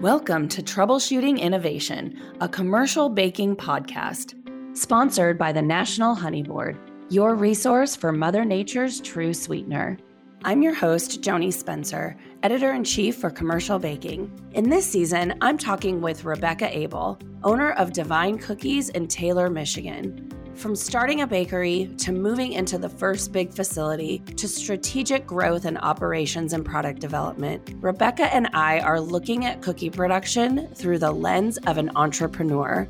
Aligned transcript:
Welcome 0.00 0.48
to 0.48 0.62
Troubleshooting 0.62 1.38
Innovation, 1.38 2.18
a 2.40 2.48
commercial 2.48 3.10
baking 3.10 3.56
podcast, 3.56 4.34
sponsored 4.74 5.36
by 5.36 5.52
the 5.52 5.60
National 5.60 6.14
Honey 6.14 6.42
Board, 6.42 6.78
your 7.10 7.34
resource 7.34 7.94
for 7.96 8.10
Mother 8.10 8.46
Nature's 8.46 9.02
true 9.02 9.34
sweetener. 9.34 9.98
I'm 10.42 10.62
your 10.62 10.72
host, 10.72 11.20
Joanie 11.20 11.50
Spencer, 11.50 12.16
editor 12.42 12.72
in 12.72 12.82
chief 12.82 13.16
for 13.16 13.28
Commercial 13.28 13.78
Baking. 13.78 14.32
In 14.54 14.70
this 14.70 14.86
season, 14.86 15.34
I'm 15.42 15.58
talking 15.58 16.00
with 16.00 16.24
Rebecca 16.24 16.74
Abel, 16.74 17.18
owner 17.44 17.72
of 17.72 17.92
Divine 17.92 18.38
Cookies 18.38 18.88
in 18.88 19.06
Taylor, 19.06 19.50
Michigan. 19.50 20.30
From 20.60 20.76
starting 20.76 21.22
a 21.22 21.26
bakery 21.26 21.86
to 21.96 22.12
moving 22.12 22.52
into 22.52 22.76
the 22.76 22.90
first 22.90 23.32
big 23.32 23.50
facility 23.50 24.18
to 24.36 24.46
strategic 24.46 25.26
growth 25.26 25.64
and 25.64 25.78
operations 25.78 26.52
and 26.52 26.62
product 26.62 27.00
development, 27.00 27.76
Rebecca 27.80 28.24
and 28.24 28.46
I 28.52 28.80
are 28.80 29.00
looking 29.00 29.46
at 29.46 29.62
cookie 29.62 29.88
production 29.88 30.68
through 30.74 30.98
the 30.98 31.12
lens 31.12 31.56
of 31.66 31.78
an 31.78 31.90
entrepreneur. 31.96 32.86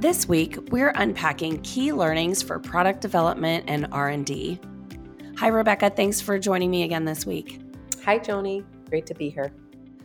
This 0.00 0.26
week, 0.26 0.56
we're 0.70 0.94
unpacking 0.96 1.60
key 1.60 1.92
learnings 1.92 2.42
for 2.42 2.58
product 2.58 3.02
development 3.02 3.66
and 3.68 3.88
R&D. 3.92 4.58
Hi 5.36 5.48
Rebecca, 5.48 5.90
thanks 5.90 6.22
for 6.22 6.38
joining 6.38 6.70
me 6.70 6.84
again 6.84 7.04
this 7.04 7.26
week. 7.26 7.60
Hi 8.06 8.16
Joanie, 8.16 8.64
great 8.88 9.04
to 9.04 9.14
be 9.14 9.28
here. 9.28 9.52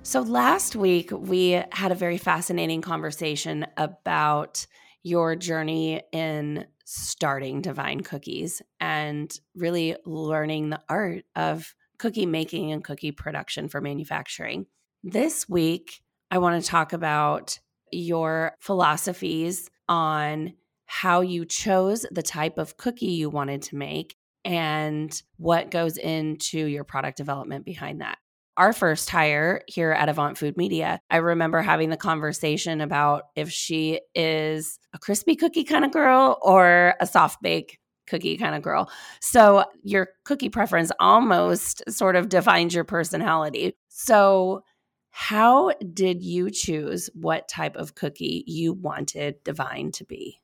So, 0.07 0.21
last 0.21 0.73
week 0.73 1.11
we 1.11 1.61
had 1.73 1.91
a 1.91 1.95
very 1.95 2.17
fascinating 2.17 2.79
conversation 2.79 3.67
about 3.75 4.66
your 5.03 5.35
journey 5.35 6.02
in 6.13 6.66
starting 6.85 7.59
Divine 7.59 7.99
Cookies 7.99 8.61
and 8.80 9.38
really 9.53 9.97
learning 10.05 10.69
the 10.69 10.80
art 10.88 11.25
of 11.35 11.75
cookie 11.97 12.25
making 12.25 12.72
and 12.72 12.85
cookie 12.85 13.11
production 13.11 13.67
for 13.67 13.81
manufacturing. 13.81 14.67
This 15.03 15.50
week, 15.50 16.02
I 16.31 16.38
want 16.38 16.63
to 16.63 16.69
talk 16.69 16.94
about 16.94 17.59
your 17.91 18.55
philosophies 18.61 19.69
on 19.89 20.53
how 20.85 21.19
you 21.19 21.44
chose 21.44 22.05
the 22.09 22.23
type 22.23 22.58
of 22.58 22.78
cookie 22.78 23.08
you 23.08 23.30
wanted 23.30 23.61
to 23.63 23.75
make 23.75 24.16
and 24.45 25.22
what 25.35 25.69
goes 25.69 25.97
into 25.97 26.59
your 26.59 26.85
product 26.85 27.17
development 27.17 27.66
behind 27.66 28.00
that 28.00 28.19
our 28.58 28.73
first 28.73 29.09
hire 29.09 29.61
here 29.67 29.91
at 29.91 30.09
Avant 30.09 30.38
Food 30.38 30.58
Media, 30.58 31.00
I 31.09 31.17
remember 31.17 31.61
having 31.61 31.89
the 31.89 31.97
conversation 31.97 32.81
about 32.81 33.23
if 33.36 33.52
she 33.52 34.02
is 34.16 34.80
a 34.94 35.00
crispy 35.00 35.36
cookie 35.36 35.63
kind 35.63 35.86
of 35.86 35.91
girl 35.91 36.39
or 36.41 36.95
a 37.00 37.05
soft 37.05 37.41
bake 37.41 37.80
cookie 38.08 38.38
kind 38.38 38.55
of 38.55 38.61
girl. 38.61 38.89
So 39.22 39.66
your 39.83 40.09
cookie 40.25 40.50
preference 40.50 40.91
almost 41.00 41.83
sort 41.89 42.16
of 42.16 42.30
defines 42.30 42.73
your 42.73 42.83
personality. 42.83 43.75
So, 43.89 44.63
how 45.11 45.72
did 45.94 46.22
you 46.22 46.52
choose 46.52 47.09
what 47.16 47.47
type 47.47 47.75
of 47.75 47.95
cookie 47.95 48.44
you 48.45 48.73
wanted 48.73 49.44
Divine 49.44 49.91
to 49.94 50.05
be? 50.05 50.39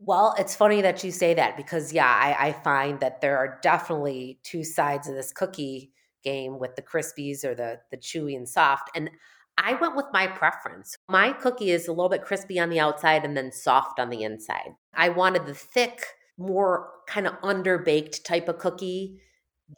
Well, 0.00 0.34
it's 0.36 0.56
funny 0.56 0.80
that 0.80 1.04
you 1.04 1.12
say 1.12 1.34
that 1.34 1.56
because, 1.56 1.92
yeah, 1.92 2.08
I, 2.08 2.48
I 2.48 2.52
find 2.52 2.98
that 3.00 3.20
there 3.20 3.38
are 3.38 3.60
definitely 3.62 4.40
two 4.42 4.64
sides 4.64 5.08
of 5.08 5.14
this 5.14 5.32
cookie 5.32 5.92
game 6.26 6.58
with 6.58 6.74
the 6.76 6.82
crispies 6.82 7.44
or 7.44 7.54
the 7.54 7.78
the 7.90 7.96
chewy 7.96 8.36
and 8.36 8.48
soft. 8.48 8.90
And 8.94 9.10
I 9.58 9.74
went 9.74 9.96
with 9.96 10.06
my 10.12 10.26
preference. 10.26 10.96
My 11.08 11.32
cookie 11.32 11.70
is 11.70 11.88
a 11.88 11.92
little 11.92 12.10
bit 12.10 12.22
crispy 12.22 12.58
on 12.60 12.68
the 12.68 12.80
outside 12.80 13.24
and 13.24 13.36
then 13.36 13.52
soft 13.52 13.98
on 13.98 14.10
the 14.10 14.22
inside. 14.22 14.74
I 14.92 15.08
wanted 15.08 15.46
the 15.46 15.54
thick, 15.54 16.04
more 16.36 16.90
kind 17.06 17.26
of 17.26 17.40
underbaked 17.40 18.24
type 18.24 18.48
of 18.48 18.58
cookie 18.58 19.18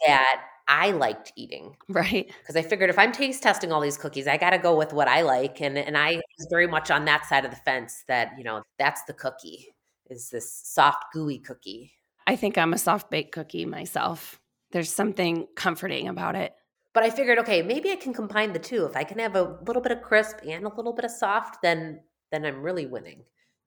that 0.06 0.42
I 0.66 0.91
liked 0.91 1.32
eating. 1.36 1.76
Right. 1.88 2.30
Because 2.41 2.56
I 2.56 2.62
figured 2.62 2.91
if 2.91 2.98
I'm 2.98 3.12
taste 3.12 3.42
testing 3.42 3.72
all 3.72 3.81
these 3.81 3.97
cookies, 3.97 4.26
I 4.26 4.37
got 4.37 4.50
to 4.50 4.58
go 4.58 4.76
with 4.76 4.92
what 4.92 5.08
I 5.08 5.22
like. 5.22 5.60
And, 5.60 5.78
and 5.78 5.97
I 5.97 6.16
was 6.38 6.48
very 6.50 6.66
much 6.66 6.91
on 6.91 7.04
that 7.04 7.25
side 7.26 7.44
of 7.44 7.50
the 7.50 7.56
fence 7.58 8.04
that, 8.08 8.32
you 8.37 8.44
know, 8.44 8.62
that's 8.78 9.03
the 9.04 9.14
cookie, 9.14 9.69
is 10.10 10.31
this 10.31 10.53
soft, 10.53 11.04
gooey 11.12 11.38
cookie. 11.38 11.92
I 12.26 12.37
think 12.37 12.58
I'm 12.58 12.75
a 12.75 12.78
soft 12.78 13.10
baked 13.10 13.32
cookie 13.32 13.64
myself. 13.64 14.41
There's 14.73 14.93
something 14.93 15.47
comforting 15.56 16.09
about 16.09 16.34
it. 16.34 16.53
But 16.95 17.05
I 17.05 17.11
figured, 17.11 17.39
okay, 17.39 17.62
maybe 17.62 17.91
I 17.91 17.97
can 17.97 18.12
combine 18.12 18.53
the 18.53 18.59
two. 18.59 18.84
If 18.84 18.97
I 18.97 19.05
can 19.05 19.19
have 19.19 19.37
a 19.37 19.59
little 19.67 19.83
bit 19.83 19.93
of 19.93 20.03
crisp 20.03 20.39
and 20.47 20.65
a 20.65 20.75
little 20.75 20.93
bit 20.93 21.05
of 21.05 21.11
soft, 21.11 21.62
then 21.62 22.01
then 22.31 22.45
I'm 22.45 22.62
really 22.62 22.87
winning. 22.87 23.25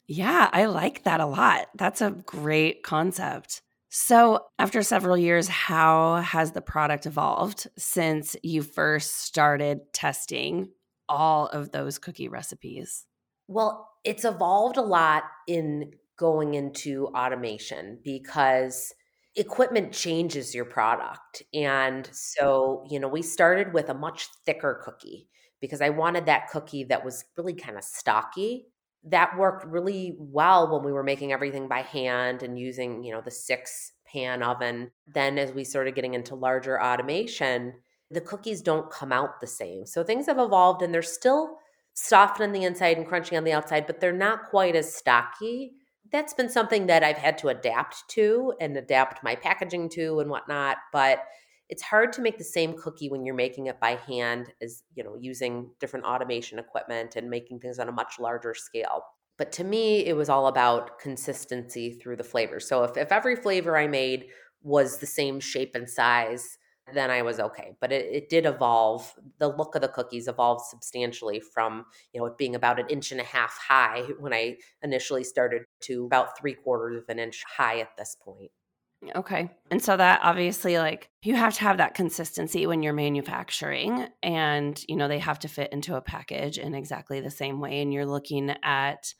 Yeah, 0.08 0.50
I 0.52 0.66
like 0.66 1.04
that 1.04 1.20
a 1.20 1.26
lot. 1.26 1.68
That's 1.76 2.02
a 2.02 2.12
great 2.12 2.84
concept. 2.84 3.62
So, 3.90 4.46
after 4.58 4.84
several 4.84 5.18
years, 5.18 5.48
how 5.48 6.18
has 6.18 6.52
the 6.52 6.62
product 6.62 7.06
evolved 7.06 7.68
since 7.78 8.36
you 8.42 8.62
first 8.62 9.18
started 9.22 9.94
testing 9.94 10.70
all 11.10 11.48
of 11.48 11.72
those 11.72 12.00
cookie 12.00 12.30
recipes? 12.30 13.06
Well, 13.48 13.90
it's 14.04 14.24
evolved 14.24 14.78
a 14.78 14.82
lot 14.82 15.24
in 15.48 15.92
going 16.18 16.54
into 16.54 17.08
automation 17.08 18.00
because 18.04 18.94
equipment 19.36 19.94
changes 19.94 20.53
your 20.53 20.66
product. 20.66 21.44
And 21.53 22.09
so, 22.12 22.86
you 22.90 23.00
know, 23.00 23.08
we 23.08 23.22
started 23.22 23.74
with 23.74 23.90
a 23.90 23.94
much 23.94 24.28
thicker 24.46 24.81
cookie 24.84 25.28
because 25.62 25.81
I 25.81 25.90
wanted 25.90 26.25
that 26.25 26.50
cookie 26.50 26.84
that 26.86 27.06
was 27.06 27.24
really 27.38 27.53
kind 27.53 27.78
of 27.78 27.84
stocky. 27.84 28.68
That 29.03 29.38
worked 29.38 29.66
really 29.66 30.16
well 30.20 30.72
when 30.72 30.84
we 30.84 30.91
were 30.91 31.03
making 31.03 31.31
everything 31.31 31.68
by 31.68 31.81
hand 31.81 32.44
and 32.44 32.59
using, 32.59 33.03
you 33.03 33.14
know, 33.14 33.22
the 33.22 33.31
six 33.31 33.94
pan 34.06 34.44
oven. 34.44 34.91
Then, 35.08 35.38
as 35.38 35.53
we 35.53 35.64
started 35.64 35.96
getting 35.96 36.14
into 36.14 36.36
larger 36.36 36.81
automation, 36.81 37.74
the 38.09 38.22
cookies 38.22 38.62
don't 38.62 38.91
come 38.91 39.12
out 39.12 39.40
the 39.40 39.47
same. 39.47 39.86
So 39.86 40.03
things 40.03 40.25
have 40.25 40.40
evolved 40.40 40.81
and 40.81 40.94
they're 40.94 41.02
still 41.02 41.58
soft 41.94 42.41
on 42.41 42.52
the 42.52 42.64
inside 42.64 42.97
and 42.97 43.08
crunchy 43.08 43.38
on 43.38 43.44
the 43.44 43.53
outside, 43.53 43.88
but 43.88 44.00
they're 44.00 44.12
not 44.12 44.50
quite 44.50 44.75
as 44.75 44.94
stocky 44.94 45.74
that's 46.12 46.34
been 46.34 46.50
something 46.50 46.88
that 46.88 47.04
I've 47.04 47.18
had 47.18 47.38
to 47.40 47.50
adapt 47.50 48.08
to 48.10 48.54
and 48.60 48.76
adapt 48.76 49.24
my 49.24 49.36
packaging 49.36 49.90
to 49.90 50.20
and 50.20 50.30
whatnot. 50.30 50.78
But 50.92 51.20
it's 51.70 51.82
hard 51.82 52.12
to 52.14 52.22
make 52.22 52.38
the 52.38 52.44
same 52.44 52.78
cookie 52.78 53.10
when 53.10 53.26
you're 53.26 53.34
making 53.34 53.68
it 53.68 53.80
by 53.80 53.96
hand 53.96 54.52
as, 54.62 54.84
you 54.94 55.04
know, 55.04 55.16
using 55.20 55.70
different 55.80 56.06
automation 56.06 56.60
equipment 56.60 57.16
and 57.16 57.30
making 57.30 57.60
things 57.60 57.80
on 57.80 57.88
a 57.88 57.94
much 57.94 58.20
larger 58.20 58.54
scale. 58.54 59.04
But 59.38 59.54
to 59.54 59.64
me, 59.64 60.06
it 60.06 60.16
was 60.16 60.28
all 60.28 60.48
about 60.48 61.00
consistency 61.00 61.94
through 61.94 62.18
the 62.18 62.24
flavors. 62.24 62.68
So 62.68 62.84
if, 62.84 62.98
if 62.98 63.12
every 63.12 63.38
flavor 63.38 63.78
I 63.78 63.88
made 63.88 64.28
was 64.62 64.98
the 64.98 65.08
same 65.08 65.40
shape 65.40 65.74
and 65.74 65.90
size, 65.90 66.58
then 66.94 67.10
I 67.10 67.22
was 67.22 67.40
okay. 67.40 67.72
But 67.80 67.92
it, 67.92 68.06
it 68.12 68.30
did 68.30 68.46
evolve. 68.46 69.14
The 69.40 69.48
look 69.48 69.76
of 69.76 69.82
the 69.82 69.88
cookies 69.88 70.28
evolved 70.28 70.66
substantially 70.66 71.40
from, 71.40 71.86
you 72.14 72.20
know, 72.20 72.28
it 72.28 72.38
being 72.38 72.56
about 72.56 72.80
an 72.80 72.88
inch 72.90 73.12
and 73.12 73.22
a 73.22 73.24
half 73.26 73.58
high 73.58 74.04
when 74.20 74.34
I 74.34 74.58
initially 74.84 75.24
started 75.24 75.64
to 75.84 76.06
about 76.06 76.38
three 76.38 76.53
quarters 76.53 77.02
of 77.02 77.09
an 77.09 77.19
inch 77.19 77.44
high 77.44 77.80
at 77.80 77.96
this 77.97 78.16
point. 78.24 78.52
Okay. 79.16 79.50
And 79.72 79.81
so 79.81 79.97
that 79.97 80.19
obviously 80.24 80.78
like 80.78 81.09
you 81.24 81.36
have 81.36 81.56
to 81.56 81.62
have 81.62 81.78
that 81.78 81.96
consistency 81.96 82.68
when 82.68 82.84
you're 82.84 82.94
manufacturing 82.94 84.08
and 84.22 84.80
you 84.88 84.96
know 84.96 85.08
they 85.08 85.18
have 85.18 85.40
to 85.40 85.47
fit 85.47 85.74
into 85.74 85.96
a 85.96 86.02
package 86.02 86.59
in 86.59 86.75
exactly 86.75 87.20
the 87.20 87.31
same 87.31 87.59
way 87.59 87.81
and 87.81 87.91
you're 87.91 88.06
looking 88.06 88.53
at 88.62 89.14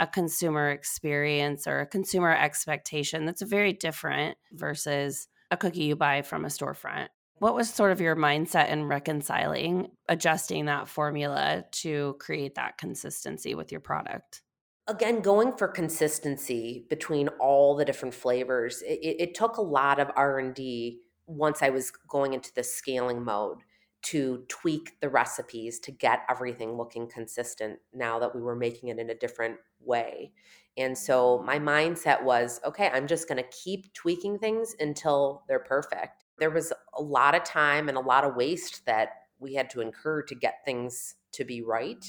a 0.00 0.06
consumer 0.06 0.70
experience 0.70 1.68
or 1.68 1.80
a 1.80 1.86
consumer 1.86 2.34
expectation 2.34 3.24
that's 3.24 3.42
very 3.42 3.72
different 3.72 4.36
versus 4.52 5.28
a 5.52 5.56
cookie 5.56 5.84
you 5.84 5.94
buy 5.94 6.22
from 6.22 6.44
a 6.44 6.48
storefront. 6.48 7.08
What 7.38 7.54
was 7.54 7.68
sort 7.68 7.92
of 7.92 8.00
your 8.00 8.16
mindset 8.16 8.70
in 8.70 8.86
reconciling, 8.86 9.88
adjusting 10.08 10.66
that 10.66 10.88
formula 10.88 11.64
to 11.72 12.16
create 12.18 12.56
that 12.56 12.78
consistency 12.78 13.54
with 13.54 13.70
your 13.70 13.80
product? 13.80 14.42
Again, 14.86 15.20
going 15.20 15.56
for 15.56 15.68
consistency 15.68 16.86
between 16.90 17.28
all 17.40 17.74
the 17.74 17.86
different 17.86 18.14
flavors, 18.14 18.82
it, 18.82 19.16
it 19.18 19.34
took 19.34 19.56
a 19.56 19.62
lot 19.62 19.98
of 19.98 20.10
R 20.14 20.38
and 20.38 20.54
D 20.54 21.00
once 21.26 21.62
I 21.62 21.70
was 21.70 21.90
going 21.90 22.34
into 22.34 22.52
the 22.54 22.62
scaling 22.62 23.24
mode 23.24 23.58
to 24.02 24.44
tweak 24.48 25.00
the 25.00 25.08
recipes 25.08 25.80
to 25.80 25.90
get 25.90 26.20
everything 26.28 26.76
looking 26.76 27.08
consistent 27.08 27.78
now 27.94 28.18
that 28.18 28.34
we 28.34 28.42
were 28.42 28.54
making 28.54 28.90
it 28.90 28.98
in 28.98 29.08
a 29.08 29.14
different 29.14 29.56
way. 29.80 30.32
And 30.76 30.96
so 30.96 31.42
my 31.46 31.58
mindset 31.58 32.22
was 32.22 32.60
okay, 32.66 32.90
I'm 32.92 33.06
just 33.06 33.28
going 33.28 33.42
to 33.42 33.48
keep 33.50 33.92
tweaking 33.94 34.38
things 34.38 34.74
until 34.78 35.44
they're 35.48 35.60
perfect. 35.60 36.24
There 36.38 36.50
was 36.50 36.72
a 36.94 37.02
lot 37.02 37.34
of 37.34 37.44
time 37.44 37.88
and 37.88 37.96
a 37.96 38.02
lot 38.02 38.24
of 38.24 38.36
waste 38.36 38.84
that 38.84 39.08
we 39.38 39.54
had 39.54 39.70
to 39.70 39.80
incur 39.80 40.22
to 40.22 40.34
get 40.34 40.64
things 40.64 41.14
to 41.32 41.44
be 41.44 41.62
right. 41.62 42.04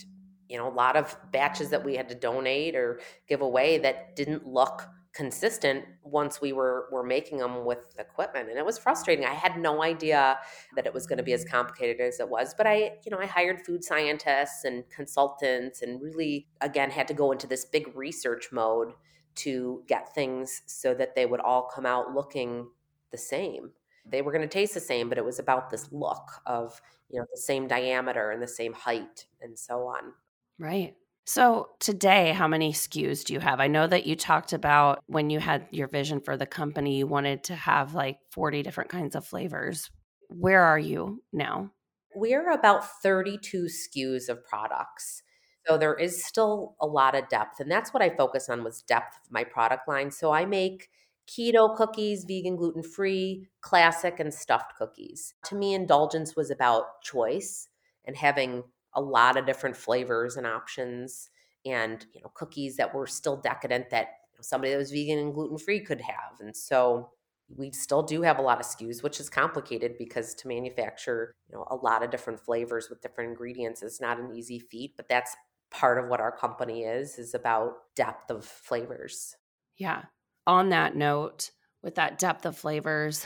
You 0.50 0.58
know, 0.58 0.68
a 0.68 0.74
lot 0.74 0.96
of 0.96 1.16
batches 1.32 1.70
that 1.72 1.84
we 1.84 1.96
had 1.96 2.10
to 2.10 2.16
donate 2.16 2.76
or 2.76 3.00
give 3.28 3.42
away 3.42 3.78
that 3.80 4.16
didn't 4.16 4.48
look 4.48 4.84
consistent 5.16 5.86
once 6.04 6.42
we 6.42 6.52
were 6.52 6.90
were 6.92 7.02
making 7.04 7.38
them 7.38 7.64
with 7.64 7.80
equipment 7.98 8.50
and 8.50 8.60
it 8.60 8.66
was 8.66 8.78
frustrating 8.78 9.24
i 9.24 9.34
had 9.34 9.58
no 9.58 9.82
idea 9.82 10.38
that 10.76 10.86
it 10.86 10.94
was 10.94 11.08
going 11.08 11.18
to 11.18 11.24
be 11.24 11.32
as 11.32 11.46
complicated 11.46 12.02
as 12.02 12.20
it 12.20 12.28
was 12.30 12.54
but 12.54 12.68
i 12.68 12.92
you 13.06 13.10
know 13.10 13.18
i 13.18 13.26
hired 13.26 13.66
food 13.66 13.82
scientists 13.82 14.66
and 14.66 14.84
consultants 14.90 15.82
and 15.82 16.02
really 16.02 16.48
again 16.60 16.92
had 16.92 17.08
to 17.08 17.14
go 17.14 17.32
into 17.32 17.48
this 17.48 17.64
big 17.64 17.88
research 17.96 18.50
mode 18.52 18.92
to 19.36 19.82
get 19.88 20.14
things 20.14 20.62
so 20.66 20.94
that 20.94 21.16
they 21.16 21.26
would 21.26 21.40
all 21.40 21.72
come 21.74 21.86
out 21.86 22.14
looking 22.14 22.68
the 23.12 23.18
same 23.18 23.72
they 24.06 24.22
were 24.22 24.32
going 24.32 24.44
to 24.44 24.48
taste 24.48 24.76
the 24.76 24.80
same, 24.80 25.10
but 25.10 25.18
it 25.18 25.26
was 25.26 25.40
about 25.40 25.70
this 25.72 25.92
look 25.92 26.30
of, 26.46 26.80
you 27.10 27.20
know, 27.20 27.26
the 27.34 27.42
same 27.42 27.68
diameter 27.68 28.30
and 28.30 28.42
the 28.42 28.48
same 28.48 28.72
height 28.74 29.26
and 29.42 29.58
so 29.58 29.88
on. 29.88 30.14
Right. 30.60 30.96
So, 31.28 31.70
today, 31.80 32.34
how 32.34 32.48
many 32.48 32.72
SKUs 32.72 33.26
do 33.26 33.34
you 33.34 33.40
have? 33.40 33.60
I 33.60 33.68
know 33.68 33.88
that 33.88 34.06
you 34.06 34.16
talked 34.16 34.54
about 34.54 35.00
when 35.08 35.32
you 35.32 35.40
had 35.40 35.68
your 35.72 35.88
vision 35.88 36.22
for 36.22 36.38
the 36.38 36.46
company, 36.46 36.98
you 36.98 37.08
wanted 37.08 37.44
to 37.46 37.56
have 37.56 37.96
like 37.96 38.20
40 38.32 38.62
different 38.62 38.92
kinds 38.92 39.16
of 39.16 39.26
flavors. 39.26 39.90
Where 40.30 40.62
are 40.62 40.78
you 40.78 41.24
now? 41.34 41.72
We're 42.16 42.52
about 42.52 43.02
32 43.02 43.66
SKUs 43.66 44.30
of 44.30 44.46
products. 44.46 45.24
So 45.68 45.78
there 45.80 45.96
is 45.96 46.24
still 46.24 46.76
a 46.80 46.86
lot 46.86 47.16
of 47.16 47.28
depth 47.28 47.60
and 47.60 47.72
that's 47.72 47.92
what 47.92 48.04
I 48.04 48.10
focus 48.10 48.48
on 48.50 48.64
was 48.64 48.84
depth 48.84 49.18
of 49.26 49.32
my 49.32 49.44
product 49.44 49.88
line. 49.88 50.12
So 50.12 50.32
I 50.32 50.46
make 50.46 50.90
keto 51.28 51.76
cookies, 51.76 52.24
vegan, 52.24 52.56
gluten 52.56 52.84
free, 52.84 53.48
classic, 53.62 54.20
and 54.20 54.32
stuffed 54.32 54.74
cookies. 54.78 55.34
To 55.46 55.56
me, 55.56 55.74
indulgence 55.74 56.36
was 56.36 56.52
about 56.52 57.02
choice 57.02 57.68
and 58.06 58.16
having 58.16 58.64
a 58.96 59.02
lot 59.02 59.38
of 59.38 59.46
different 59.46 59.76
flavors 59.76 60.38
and 60.38 60.48
options 60.48 61.30
and 61.66 62.06
you 62.14 62.22
know 62.22 62.32
cookies 62.34 62.78
that 62.78 62.94
were 62.94 63.08
still 63.08 63.38
decadent 63.38 63.90
that 63.90 64.08
somebody 64.42 64.72
that 64.72 64.78
was 64.78 64.92
vegan 64.92 65.20
and 65.20 65.34
gluten 65.34 65.58
free 65.58 65.80
could 65.80 66.02
have 66.02 66.40
and 66.40 66.56
so 66.56 67.10
we 67.48 67.72
still 67.72 68.02
do 68.02 68.22
have 68.22 68.40
a 68.40 68.42
lot 68.42 68.60
of 68.60 68.66
SKUs, 68.66 69.04
which 69.04 69.20
is 69.20 69.30
complicated 69.30 69.98
because 69.98 70.34
to 70.36 70.48
manufacture, 70.48 71.36
you 71.48 71.56
know, 71.56 71.66
a 71.70 71.76
lot 71.76 72.04
of 72.04 72.10
different 72.10 72.40
flavors 72.40 72.90
with 72.90 73.02
different 73.02 73.30
ingredients 73.30 73.84
is 73.84 74.02
not 74.02 74.20
an 74.20 74.36
easy 74.36 74.60
feat, 74.60 74.94
but 74.98 75.08
that's 75.08 75.36
part 75.70 75.98
of 75.98 76.10
what 76.10 76.20
our 76.20 76.36
company 76.36 76.84
is 76.84 77.20
is 77.20 77.34
about 77.34 77.74
depth 77.96 78.32
of 78.32 78.46
flavors. 78.46 79.36
Yeah. 79.78 80.04
On 80.48 80.70
that 80.70 80.96
note, 80.96 81.52
with 81.84 81.96
that 81.96 82.18
depth 82.18 82.46
of 82.46 82.58
flavors, 82.58 83.26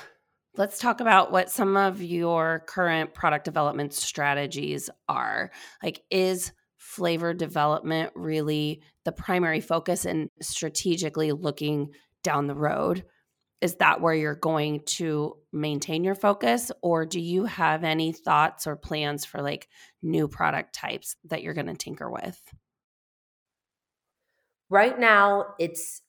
let's 0.56 0.80
talk 0.80 1.00
about 1.00 1.31
what 1.31 1.50
some 1.50 1.78
of 1.78 2.01
your 2.01 2.63
current 2.68 3.13
product 3.13 3.46
development 3.46 3.94
strategies 3.94 4.90
are. 5.07 5.51
Like 5.84 6.01
is 6.10 6.51
flavor 6.78 7.34
development 7.34 8.12
really 8.16 8.81
the 9.06 9.12
primary 9.12 9.62
focus 9.62 10.06
and 10.06 10.30
strategically 10.42 11.31
looking 11.31 11.90
down 12.24 12.48
the 12.48 12.56
road? 12.56 13.06
Is 13.62 13.75
that 13.75 14.00
where 14.00 14.13
you're 14.13 14.36
going 14.36 14.81
to 14.86 15.36
maintain 15.51 16.04
your 16.04 16.16
focus 16.16 16.72
or 16.81 17.06
do 17.06 17.19
you 17.19 17.46
have 17.46 17.84
any 17.84 18.13
thoughts 18.13 18.66
or 18.66 18.75
plans 18.75 19.25
for 19.25 19.42
like 19.42 19.68
new 20.01 20.28
product 20.28 20.74
types 20.74 21.16
that 21.25 21.44
you're 21.44 21.54
going 21.54 21.68
to 21.68 21.74
tinker 21.74 22.10
with? 22.10 22.42
Right 24.69 24.98
now 24.98 25.56
it's 25.60 26.01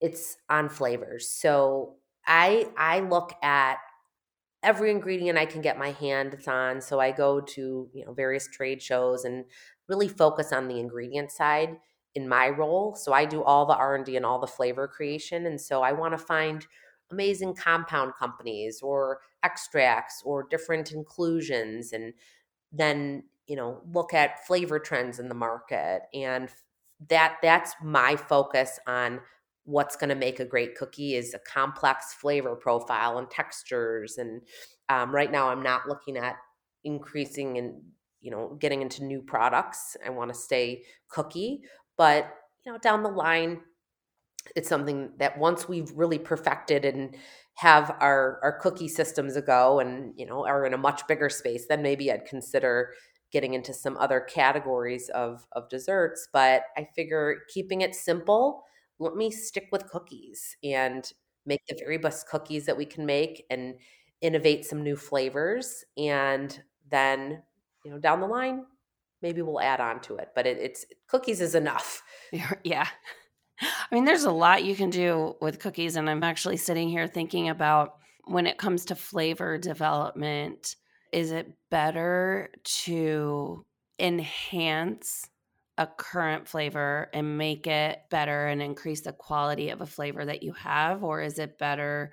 it's 0.00 0.36
on 0.48 0.68
flavors. 0.68 1.30
So 1.30 1.94
i 2.26 2.68
i 2.76 3.00
look 3.00 3.32
at 3.42 3.78
every 4.66 4.90
ingredient 4.90 5.38
i 5.38 5.46
can 5.46 5.62
get 5.62 5.78
my 5.78 5.92
hands 5.92 6.46
on 6.48 6.80
so 6.80 6.98
i 7.00 7.12
go 7.12 7.40
to 7.40 7.88
you 7.94 8.04
know 8.04 8.12
various 8.12 8.48
trade 8.48 8.82
shows 8.82 9.24
and 9.24 9.44
really 9.88 10.08
focus 10.08 10.52
on 10.52 10.66
the 10.66 10.80
ingredient 10.80 11.30
side 11.30 11.76
in 12.16 12.28
my 12.28 12.48
role 12.48 12.94
so 12.94 13.12
i 13.12 13.24
do 13.24 13.42
all 13.44 13.64
the 13.64 13.76
r&d 13.76 14.16
and 14.16 14.26
all 14.26 14.40
the 14.40 14.46
flavor 14.46 14.88
creation 14.88 15.46
and 15.46 15.60
so 15.60 15.82
i 15.82 15.92
want 15.92 16.12
to 16.12 16.18
find 16.18 16.66
amazing 17.12 17.54
compound 17.54 18.12
companies 18.18 18.80
or 18.82 19.20
extracts 19.44 20.20
or 20.24 20.46
different 20.50 20.90
inclusions 20.90 21.92
and 21.92 22.12
then 22.72 23.22
you 23.46 23.54
know 23.54 23.80
look 23.92 24.12
at 24.12 24.44
flavor 24.46 24.80
trends 24.80 25.20
in 25.20 25.28
the 25.28 25.34
market 25.34 26.02
and 26.12 26.50
that 27.08 27.36
that's 27.40 27.74
my 27.82 28.16
focus 28.16 28.80
on 28.88 29.20
what's 29.66 29.96
going 29.96 30.08
to 30.08 30.14
make 30.14 30.40
a 30.40 30.44
great 30.44 30.74
cookie 30.76 31.14
is 31.14 31.34
a 31.34 31.38
complex 31.40 32.14
flavor 32.14 32.56
profile 32.56 33.18
and 33.18 33.30
textures 33.30 34.16
and 34.18 34.40
um, 34.88 35.14
right 35.14 35.30
now 35.30 35.48
i'm 35.48 35.62
not 35.62 35.88
looking 35.88 36.16
at 36.16 36.36
increasing 36.84 37.58
and 37.58 37.82
you 38.20 38.30
know 38.30 38.56
getting 38.60 38.82
into 38.82 39.04
new 39.04 39.20
products. 39.20 39.96
I 40.04 40.10
want 40.10 40.32
to 40.32 40.38
stay 40.38 40.82
cookie 41.08 41.62
but 41.96 42.28
you 42.64 42.72
know 42.72 42.78
down 42.78 43.02
the 43.02 43.08
line 43.10 43.60
it's 44.54 44.68
something 44.68 45.10
that 45.18 45.38
once 45.38 45.68
we've 45.68 45.90
really 45.92 46.18
perfected 46.18 46.84
and 46.84 47.16
have 47.54 47.90
our 48.00 48.38
our 48.42 48.58
cookie 48.60 48.88
systems 48.88 49.36
ago 49.36 49.80
and 49.80 50.12
you 50.16 50.26
know 50.26 50.46
are 50.46 50.64
in 50.66 50.74
a 50.74 50.78
much 50.78 51.06
bigger 51.06 51.28
space 51.28 51.66
then 51.68 51.82
maybe 51.82 52.12
i'd 52.12 52.26
consider 52.26 52.92
getting 53.32 53.54
into 53.54 53.72
some 53.72 53.96
other 53.96 54.20
categories 54.20 55.08
of 55.10 55.46
of 55.52 55.68
desserts 55.68 56.28
but 56.32 56.62
i 56.76 56.86
figure 56.94 57.38
keeping 57.52 57.80
it 57.80 57.94
simple 57.94 58.62
let 58.98 59.14
me 59.14 59.30
stick 59.30 59.68
with 59.72 59.88
cookies 59.88 60.56
and 60.64 61.12
make 61.44 61.60
the 61.68 61.76
very 61.78 61.98
best 61.98 62.28
cookies 62.28 62.66
that 62.66 62.76
we 62.76 62.84
can 62.84 63.06
make 63.06 63.44
and 63.50 63.74
innovate 64.20 64.64
some 64.64 64.82
new 64.82 64.96
flavors 64.96 65.84
and 65.98 66.62
then 66.90 67.42
you 67.84 67.90
know 67.90 67.98
down 67.98 68.20
the 68.20 68.26
line 68.26 68.64
maybe 69.22 69.42
we'll 69.42 69.60
add 69.60 69.80
on 69.80 70.00
to 70.00 70.16
it 70.16 70.30
but 70.34 70.46
it, 70.46 70.58
it's 70.58 70.86
cookies 71.08 71.40
is 71.40 71.54
enough 71.54 72.02
yeah 72.64 72.86
I 73.60 73.94
mean, 73.94 74.04
there's 74.04 74.24
a 74.24 74.30
lot 74.30 74.64
you 74.64 74.74
can 74.74 74.90
do 74.90 75.36
with 75.40 75.58
cookies. 75.58 75.96
And 75.96 76.10
I'm 76.10 76.22
actually 76.22 76.56
sitting 76.56 76.88
here 76.88 77.06
thinking 77.06 77.48
about 77.48 77.94
when 78.24 78.46
it 78.46 78.58
comes 78.58 78.84
to 78.86 78.94
flavor 78.94 79.56
development, 79.56 80.76
is 81.12 81.30
it 81.30 81.52
better 81.70 82.50
to 82.64 83.64
enhance 83.98 85.28
a 85.78 85.86
current 85.86 86.48
flavor 86.48 87.10
and 87.12 87.38
make 87.38 87.66
it 87.66 88.00
better 88.10 88.46
and 88.46 88.62
increase 88.62 89.02
the 89.02 89.12
quality 89.12 89.70
of 89.70 89.80
a 89.80 89.86
flavor 89.86 90.24
that 90.24 90.42
you 90.42 90.52
have? 90.52 91.04
Or 91.04 91.20
is 91.20 91.38
it 91.38 91.58
better 91.58 92.12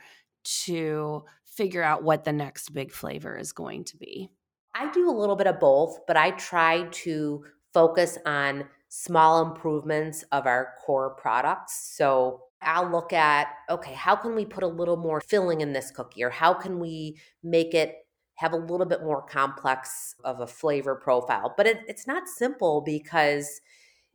to 0.65 1.24
figure 1.45 1.83
out 1.83 2.04
what 2.04 2.24
the 2.24 2.33
next 2.33 2.74
big 2.74 2.92
flavor 2.92 3.38
is 3.38 3.51
going 3.51 3.86
to 3.86 3.98
be? 3.98 4.30
I 4.75 4.92
do 4.92 5.10
a 5.10 5.12
little 5.12 5.36
bit 5.36 5.48
of 5.48 5.60
both, 5.60 6.00
but 6.07 6.18
I 6.18 6.31
try 6.31 6.88
to 6.92 7.45
focus 7.74 8.18
on 8.25 8.65
small 8.89 9.45
improvements 9.45 10.24
of 10.31 10.45
our 10.45 10.74
core 10.86 11.16
products. 11.16 11.95
So 11.95 12.42
I'll 12.62 12.89
look 12.89 13.13
at, 13.13 13.48
okay, 13.69 13.94
how 13.94 14.16
can 14.16 14.36
we 14.36 14.45
put 14.45 14.63
a 14.63 14.68
little 14.68 14.98
more 14.98 15.21
filling 15.21 15.62
in 15.62 15.74
this 15.74 15.92
cookie? 15.92 16.24
Or 16.24 16.30
how 16.30 16.54
can 16.54 16.80
we 16.80 17.19
make 17.44 17.74
it 17.74 18.02
have 18.44 18.54
a 18.54 18.57
little 18.57 18.86
bit 18.86 19.01
more 19.01 19.22
complex 19.22 20.16
of 20.25 20.42
a 20.42 20.48
flavor 20.48 20.95
profile? 20.95 21.54
But 21.56 21.66
it, 21.66 21.80
it's 21.88 22.06
not 22.06 22.28
simple 22.28 22.81
because 22.81 23.62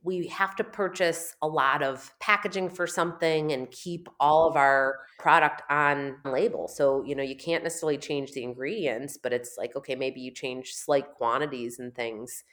we 0.03 0.27
have 0.27 0.55
to 0.55 0.63
purchase 0.63 1.35
a 1.41 1.47
lot 1.47 1.81
of 1.81 2.13
packaging 2.19 2.69
for 2.69 2.85
something 2.85 3.51
and 3.51 3.69
keep 3.71 4.07
all 4.19 4.47
of 4.47 4.55
our 4.55 4.99
product 5.17 5.63
on 5.69 6.15
label. 6.23 6.67
So, 6.67 7.03
you 7.03 7.15
know, 7.15 7.23
you 7.23 7.35
can't 7.35 7.63
necessarily 7.63 7.97
change 7.97 8.31
the 8.31 8.43
ingredients, 8.43 9.17
but 9.17 9.33
it's 9.33 9.55
like, 9.57 9.75
okay, 9.75 9.95
maybe 9.95 10.21
you 10.21 10.31
change 10.31 10.73
slight 10.73 11.11
quantities 11.15 11.79
and 11.79 11.93
things. 11.93 12.43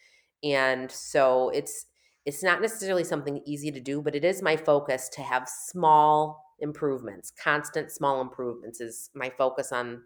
And 0.42 0.90
so 0.90 1.50
it's 1.50 1.86
it's 2.24 2.42
not 2.42 2.60
necessarily 2.60 3.04
something 3.04 3.40
easy 3.46 3.70
to 3.70 3.78
do, 3.80 4.02
but 4.02 4.16
it 4.16 4.24
is 4.24 4.42
my 4.42 4.56
focus 4.56 5.08
to 5.10 5.22
have 5.22 5.48
small 5.48 6.42
improvements, 6.58 7.30
constant 7.30 7.92
small 7.92 8.20
improvements 8.20 8.80
is 8.80 9.10
my 9.14 9.30
focus 9.30 9.70
on, 9.72 10.02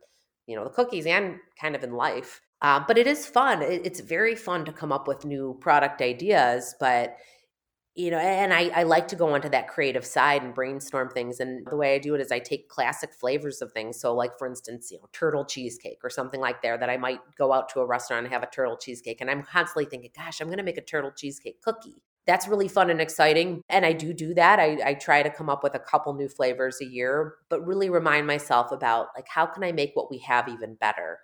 you 0.50 0.56
know, 0.56 0.64
the 0.64 0.70
cookies 0.70 1.06
and 1.06 1.36
kind 1.60 1.76
of 1.76 1.84
in 1.84 1.92
life. 1.92 2.40
Uh, 2.60 2.82
but 2.86 2.98
it 2.98 3.06
is 3.06 3.24
fun. 3.24 3.62
It, 3.62 3.86
it's 3.86 4.00
very 4.00 4.34
fun 4.34 4.64
to 4.64 4.72
come 4.72 4.92
up 4.92 5.06
with 5.06 5.24
new 5.24 5.56
product 5.60 6.02
ideas, 6.02 6.74
but 6.80 7.16
you 7.96 8.10
know, 8.10 8.18
and 8.18 8.54
I, 8.54 8.68
I 8.68 8.82
like 8.84 9.08
to 9.08 9.16
go 9.16 9.34
onto 9.34 9.48
that 9.48 9.68
creative 9.68 10.06
side 10.06 10.42
and 10.42 10.54
brainstorm 10.54 11.10
things. 11.10 11.40
And 11.40 11.66
the 11.66 11.76
way 11.76 11.94
I 11.94 11.98
do 11.98 12.14
it 12.14 12.20
is 12.20 12.30
I 12.30 12.38
take 12.38 12.68
classic 12.68 13.12
flavors 13.12 13.60
of 13.60 13.72
things. 13.72 14.00
So, 14.00 14.14
like 14.14 14.38
for 14.38 14.46
instance, 14.46 14.90
you 14.90 14.98
know, 14.98 15.08
turtle 15.12 15.44
cheesecake 15.44 15.98
or 16.02 16.10
something 16.10 16.40
like 16.40 16.62
there 16.62 16.78
that 16.78 16.88
I 16.88 16.96
might 16.96 17.18
go 17.36 17.52
out 17.52 17.68
to 17.70 17.80
a 17.80 17.86
restaurant 17.86 18.24
and 18.24 18.32
have 18.32 18.44
a 18.44 18.50
turtle 18.50 18.76
cheesecake. 18.76 19.20
And 19.20 19.30
I'm 19.30 19.42
constantly 19.42 19.86
thinking, 19.86 20.10
gosh, 20.16 20.40
I'm 20.40 20.46
going 20.46 20.58
to 20.58 20.64
make 20.64 20.78
a 20.78 20.82
turtle 20.82 21.10
cheesecake 21.10 21.60
cookie 21.62 22.02
that's 22.26 22.46
really 22.46 22.68
fun 22.68 22.90
and 22.90 23.00
exciting. 23.00 23.62
And 23.68 23.84
I 23.84 23.92
do 23.92 24.12
do 24.12 24.34
that. 24.34 24.58
I, 24.60 24.78
I 24.84 24.94
try 24.94 25.22
to 25.22 25.30
come 25.30 25.48
up 25.48 25.62
with 25.62 25.74
a 25.74 25.78
couple 25.80 26.12
new 26.14 26.28
flavors 26.28 26.80
a 26.80 26.86
year, 26.86 27.34
but 27.48 27.66
really 27.66 27.90
remind 27.90 28.26
myself 28.26 28.72
about 28.72 29.08
like, 29.16 29.26
how 29.28 29.46
can 29.46 29.64
I 29.64 29.72
make 29.72 29.92
what 29.94 30.10
we 30.10 30.18
have 30.18 30.48
even 30.48 30.74
better? 30.74 31.18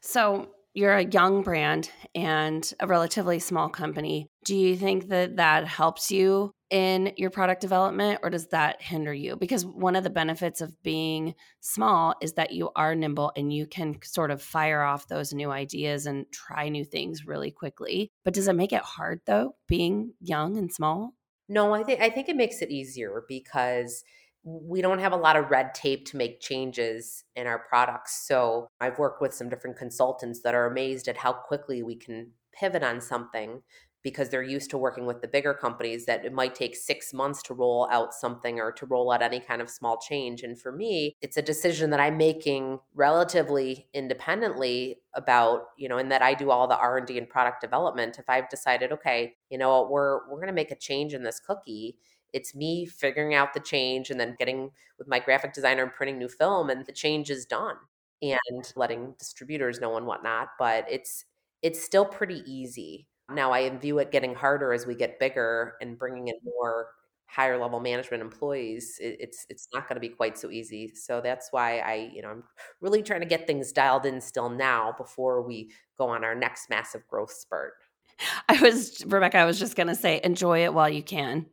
So, 0.00 0.48
you're 0.74 0.96
a 0.96 1.06
young 1.06 1.42
brand 1.42 1.90
and 2.14 2.72
a 2.80 2.86
relatively 2.86 3.38
small 3.38 3.68
company. 3.68 4.28
Do 4.44 4.56
you 4.56 4.76
think 4.76 5.08
that 5.08 5.36
that 5.36 5.66
helps 5.66 6.10
you 6.10 6.50
in 6.68 7.12
your 7.16 7.30
product 7.30 7.60
development 7.60 8.18
or 8.24 8.30
does 8.30 8.48
that 8.48 8.82
hinder 8.82 9.14
you? 9.14 9.36
Because 9.36 9.64
one 9.64 9.94
of 9.94 10.02
the 10.02 10.10
benefits 10.10 10.60
of 10.60 10.82
being 10.82 11.36
small 11.60 12.16
is 12.20 12.32
that 12.32 12.52
you 12.52 12.70
are 12.74 12.96
nimble 12.96 13.30
and 13.36 13.52
you 13.52 13.66
can 13.66 13.96
sort 14.02 14.32
of 14.32 14.42
fire 14.42 14.82
off 14.82 15.06
those 15.06 15.32
new 15.32 15.52
ideas 15.52 16.06
and 16.06 16.26
try 16.32 16.68
new 16.68 16.84
things 16.84 17.24
really 17.24 17.52
quickly. 17.52 18.10
But 18.24 18.34
does 18.34 18.48
it 18.48 18.56
make 18.56 18.72
it 18.72 18.82
hard 18.82 19.20
though, 19.26 19.54
being 19.68 20.14
young 20.20 20.56
and 20.56 20.72
small? 20.72 21.14
No, 21.48 21.72
I 21.72 21.84
think 21.84 22.00
I 22.00 22.10
think 22.10 22.28
it 22.28 22.36
makes 22.36 22.62
it 22.62 22.70
easier 22.70 23.22
because 23.28 24.02
we 24.44 24.82
don't 24.82 24.98
have 24.98 25.12
a 25.12 25.16
lot 25.16 25.36
of 25.36 25.50
red 25.50 25.74
tape 25.74 26.06
to 26.06 26.16
make 26.16 26.40
changes 26.40 27.24
in 27.34 27.46
our 27.46 27.58
products. 27.58 28.26
So 28.28 28.68
I've 28.80 28.98
worked 28.98 29.22
with 29.22 29.32
some 29.32 29.48
different 29.48 29.78
consultants 29.78 30.40
that 30.42 30.54
are 30.54 30.66
amazed 30.66 31.08
at 31.08 31.16
how 31.16 31.32
quickly 31.32 31.82
we 31.82 31.96
can 31.96 32.32
pivot 32.52 32.82
on 32.82 33.00
something 33.00 33.62
because 34.04 34.28
they're 34.28 34.42
used 34.42 34.68
to 34.70 34.78
working 34.78 35.06
with 35.06 35.22
the 35.22 35.26
bigger 35.26 35.54
companies 35.54 36.04
that 36.04 36.26
it 36.26 36.32
might 36.32 36.54
take 36.54 36.76
six 36.76 37.14
months 37.14 37.42
to 37.42 37.54
roll 37.54 37.88
out 37.90 38.12
something 38.12 38.60
or 38.60 38.70
to 38.70 38.84
roll 38.84 39.10
out 39.10 39.22
any 39.22 39.40
kind 39.40 39.62
of 39.62 39.70
small 39.70 39.98
change. 39.98 40.42
And 40.42 40.60
for 40.60 40.70
me 40.70 41.16
it's 41.22 41.38
a 41.38 41.42
decision 41.42 41.90
that 41.90 42.00
i'm 42.00 42.18
making 42.18 42.78
relatively 42.94 43.88
independently 43.94 44.98
about 45.14 45.68
you 45.78 45.88
know 45.88 45.96
and 45.96 46.12
that 46.12 46.20
i 46.20 46.34
do 46.34 46.50
all 46.50 46.68
the 46.68 46.76
r&d 46.76 47.16
and 47.16 47.28
product 47.28 47.62
development. 47.62 48.18
If 48.18 48.28
i've 48.28 48.50
decided 48.50 48.92
okay 48.92 49.34
you 49.50 49.56
know 49.56 49.88
we're 49.90 50.28
we're 50.28 50.36
going 50.36 50.48
to 50.48 50.52
make 50.52 50.70
a 50.70 50.76
change 50.76 51.14
in 51.14 51.24
this 51.24 51.40
cookie 51.40 51.96
it's 52.34 52.54
me 52.54 52.86
figuring 52.86 53.34
out 53.34 53.54
the 53.54 53.60
change 53.60 54.10
and 54.10 54.20
then 54.20 54.36
getting 54.38 54.70
with 54.98 55.08
my 55.08 55.18
graphic 55.18 55.54
designer 55.54 55.82
and 55.84 55.92
printing 55.94 56.18
new 56.18 56.28
film 56.28 56.70
and 56.70 56.84
the 56.86 56.92
change 56.92 57.30
is 57.30 57.46
done 57.46 57.76
and 58.22 58.72
letting 58.76 59.14
distributors 59.18 59.80
know 59.80 59.96
and 59.96 60.06
whatnot 60.06 60.48
but 60.58 60.84
it's 60.90 61.24
it's 61.62 61.82
still 61.82 62.04
pretty 62.04 62.42
easy 62.46 63.06
now 63.30 63.52
I 63.52 63.68
view 63.70 63.98
it 63.98 64.10
getting 64.10 64.34
harder 64.34 64.72
as 64.72 64.86
we 64.86 64.94
get 64.94 65.18
bigger 65.18 65.74
and 65.80 65.98
bringing 65.98 66.28
in 66.28 66.34
more 66.44 66.88
higher 67.26 67.58
level 67.58 67.80
management 67.80 68.22
employees. 68.22 68.98
It, 69.00 69.16
it's 69.18 69.46
it's 69.48 69.68
not 69.72 69.88
going 69.88 69.96
to 69.96 70.00
be 70.00 70.10
quite 70.10 70.38
so 70.38 70.50
easy. 70.50 70.94
So 70.94 71.20
that's 71.20 71.48
why 71.50 71.78
I 71.78 72.10
you 72.14 72.22
know 72.22 72.28
I'm 72.30 72.44
really 72.80 73.02
trying 73.02 73.20
to 73.20 73.26
get 73.26 73.46
things 73.46 73.72
dialed 73.72 74.06
in 74.06 74.20
still 74.20 74.50
now 74.50 74.94
before 74.96 75.42
we 75.42 75.72
go 75.96 76.08
on 76.08 76.24
our 76.24 76.34
next 76.34 76.68
massive 76.70 77.06
growth 77.08 77.32
spurt. 77.32 77.74
I 78.48 78.60
was 78.60 79.04
Rebecca. 79.06 79.38
I 79.38 79.44
was 79.44 79.58
just 79.58 79.76
going 79.76 79.88
to 79.88 79.94
say 79.94 80.20
enjoy 80.22 80.64
it 80.64 80.74
while 80.74 80.88
you 80.88 81.02
can. 81.02 81.46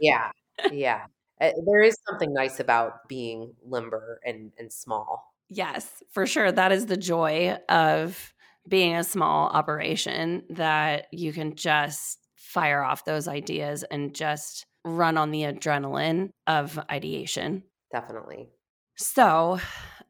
yeah, 0.00 0.30
yeah. 0.72 1.06
Uh, 1.40 1.52
there 1.66 1.82
is 1.82 1.96
something 2.08 2.32
nice 2.34 2.60
about 2.60 3.08
being 3.08 3.54
limber 3.64 4.20
and 4.24 4.52
and 4.58 4.72
small. 4.72 5.34
Yes, 5.48 6.02
for 6.12 6.26
sure. 6.26 6.52
That 6.52 6.72
is 6.72 6.86
the 6.86 6.96
joy 6.96 7.58
of 7.68 8.32
being 8.68 8.94
a 8.94 9.04
small 9.04 9.48
operation 9.48 10.44
that 10.50 11.06
you 11.12 11.32
can 11.32 11.56
just 11.56 12.18
fire 12.36 12.82
off 12.82 13.04
those 13.04 13.26
ideas 13.26 13.84
and 13.90 14.14
just 14.14 14.66
run 14.84 15.16
on 15.16 15.30
the 15.30 15.42
adrenaline 15.42 16.30
of 16.46 16.78
ideation. 16.90 17.64
Definitely. 17.92 18.48
So, 18.96 19.58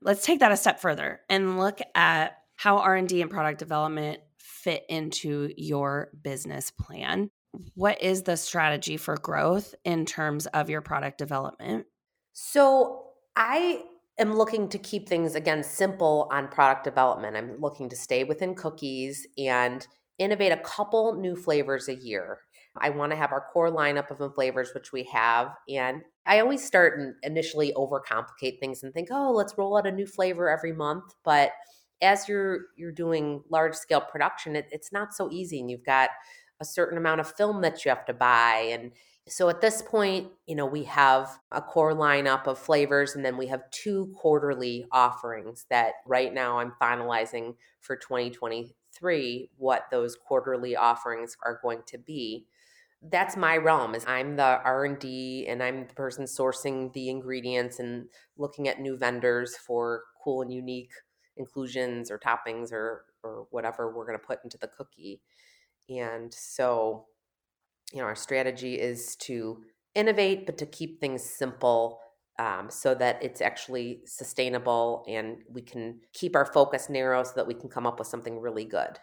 let's 0.02 0.25
take 0.25 0.40
that 0.40 0.52
a 0.52 0.56
step 0.56 0.80
further 0.80 1.20
and 1.28 1.59
look 1.59 1.80
at 1.94 2.37
how 2.56 2.78
R&D 2.78 3.23
and 3.23 3.30
product 3.30 3.59
development 3.59 4.20
fit 4.62 4.85
into 4.88 5.52
your 5.57 6.11
business 6.23 6.71
plan. 6.71 7.31
What 7.75 8.00
is 8.02 8.23
the 8.23 8.37
strategy 8.37 8.97
for 8.97 9.17
growth 9.17 9.75
in 9.85 10.07
terms 10.07 10.47
of 10.47 10.71
your 10.71 10.83
product 10.83 11.19
development? 11.19 11.87
So, 12.33 13.07
I 13.37 13.83
am 14.19 14.35
looking 14.35 14.69
to 14.69 14.79
keep 14.79 15.09
things 15.09 15.35
again 15.35 15.62
simple 15.62 16.29
on 16.31 16.49
product 16.49 16.85
development. 16.85 17.37
I'm 17.37 17.59
looking 17.59 17.88
to 17.88 17.97
stay 17.97 18.23
within 18.25 18.55
cookies 18.55 19.26
and 19.38 19.87
innovate 20.19 20.52
a 20.52 20.59
couple 20.59 21.14
new 21.14 21.35
flavors 21.35 21.88
a 21.88 21.95
year. 21.95 22.40
I 22.76 22.90
want 22.90 23.11
to 23.12 23.17
have 23.17 23.33
our 23.33 23.47
core 23.52 23.71
lineup 23.71 24.11
of 24.11 24.35
flavors, 24.35 24.71
which 24.75 24.93
we 24.93 25.05
have. 25.05 25.49
And 25.69 26.02
I 26.26 26.40
always 26.40 26.64
start 26.64 27.00
and 27.00 27.14
initially 27.23 27.73
overcomplicate 27.75 28.61
things 28.61 28.83
and 28.83 28.93
think, 28.93 29.09
oh, 29.11 29.33
let's 29.33 29.55
roll 29.59 29.76
out 29.76 29.87
a 29.87 29.93
new 29.93 30.07
flavor 30.07 30.49
every 30.49 30.73
month. 30.73 31.05
But 31.25 31.50
as 32.02 32.28
you're 32.28 32.66
you're 32.76 32.92
doing 32.92 33.42
large 33.50 33.75
scale 33.75 34.00
production, 34.00 34.57
it, 34.57 34.69
it's 34.71 34.92
not 34.92 35.14
so 35.14 35.30
easy. 35.30 35.61
And 35.61 35.71
you've 35.71 35.85
got 35.85 36.11
a 36.61 36.64
certain 36.64 36.99
amount 36.99 37.21
of 37.21 37.33
film 37.33 37.62
that 37.62 37.85
you 37.85 37.90
have 37.90 38.04
to 38.07 38.14
buy 38.14 38.69
and 38.73 38.92
so 39.30 39.49
at 39.49 39.61
this 39.61 39.80
point, 39.80 40.28
you 40.47 40.57
know, 40.57 40.66
we 40.66 40.85
have 40.85 41.38
a 41.52 41.62
core 41.62 41.95
lineup 41.95 42.49
of 42.49 42.59
flavors 42.59 43.14
and 43.14 43.25
then 43.25 43.37
we 43.37 43.47
have 43.47 43.71
two 43.71 44.12
quarterly 44.16 44.87
offerings 44.90 45.66
that 45.71 45.95
right 46.04 46.35
now 46.35 46.59
I'm 46.59 46.73
finalizing 46.83 47.54
for 47.80 47.95
2023 47.97 49.50
what 49.57 49.85
those 49.92 50.16
quarterly 50.16 50.75
offerings 50.75 51.37
are 51.45 51.61
going 51.62 51.83
to 51.87 51.99
be. 51.99 52.47
That's 53.02 53.37
my 53.37 53.57
realm 53.57 53.95
is 53.95 54.04
I'm 54.07 54.35
the 54.37 54.61
R&D 54.64 55.47
and 55.49 55.62
I'm 55.62 55.87
the 55.87 55.95
person 55.95 56.25
sourcing 56.25 56.92
the 56.92 57.09
ingredients 57.09 57.78
and 57.78 58.09
looking 58.37 58.69
at 58.69 58.80
new 58.80 58.97
vendors 58.97 59.57
for 59.57 60.02
cool 60.23 60.42
and 60.42 60.52
unique 60.52 60.92
inclusions 61.40 62.11
or 62.11 62.18
toppings 62.18 62.70
or 62.73 63.06
or 63.25 63.47
whatever 63.50 63.92
we're 63.92 64.06
going 64.06 64.18
to 64.18 64.25
put 64.25 64.44
into 64.44 64.59
the 64.59 64.68
cookie. 64.68 65.20
And 65.88 66.32
so 66.32 67.06
you 67.92 67.99
know, 67.99 68.04
our 68.04 68.14
strategy 68.14 68.75
is 68.75 69.16
to 69.16 69.62
innovate, 69.94 70.47
but 70.47 70.59
to 70.59 70.66
keep 70.66 71.00
things 71.00 71.25
simple 71.25 72.00
um, 72.38 72.70
so 72.70 72.94
that 72.94 73.23
it's 73.23 73.40
actually 73.40 74.00
sustainable 74.06 75.04
and 75.09 75.38
we 75.50 75.61
can 75.61 76.00
keep 76.14 76.37
our 76.37 76.47
focus 76.47 76.88
narrow 76.88 77.23
so 77.23 77.32
that 77.37 77.47
we 77.47 77.54
can 77.54 77.68
come 77.68 77.87
up 77.87 77.99
with 77.99 78.09
something 78.09 78.40
really 78.40 78.64
good. 78.64 78.99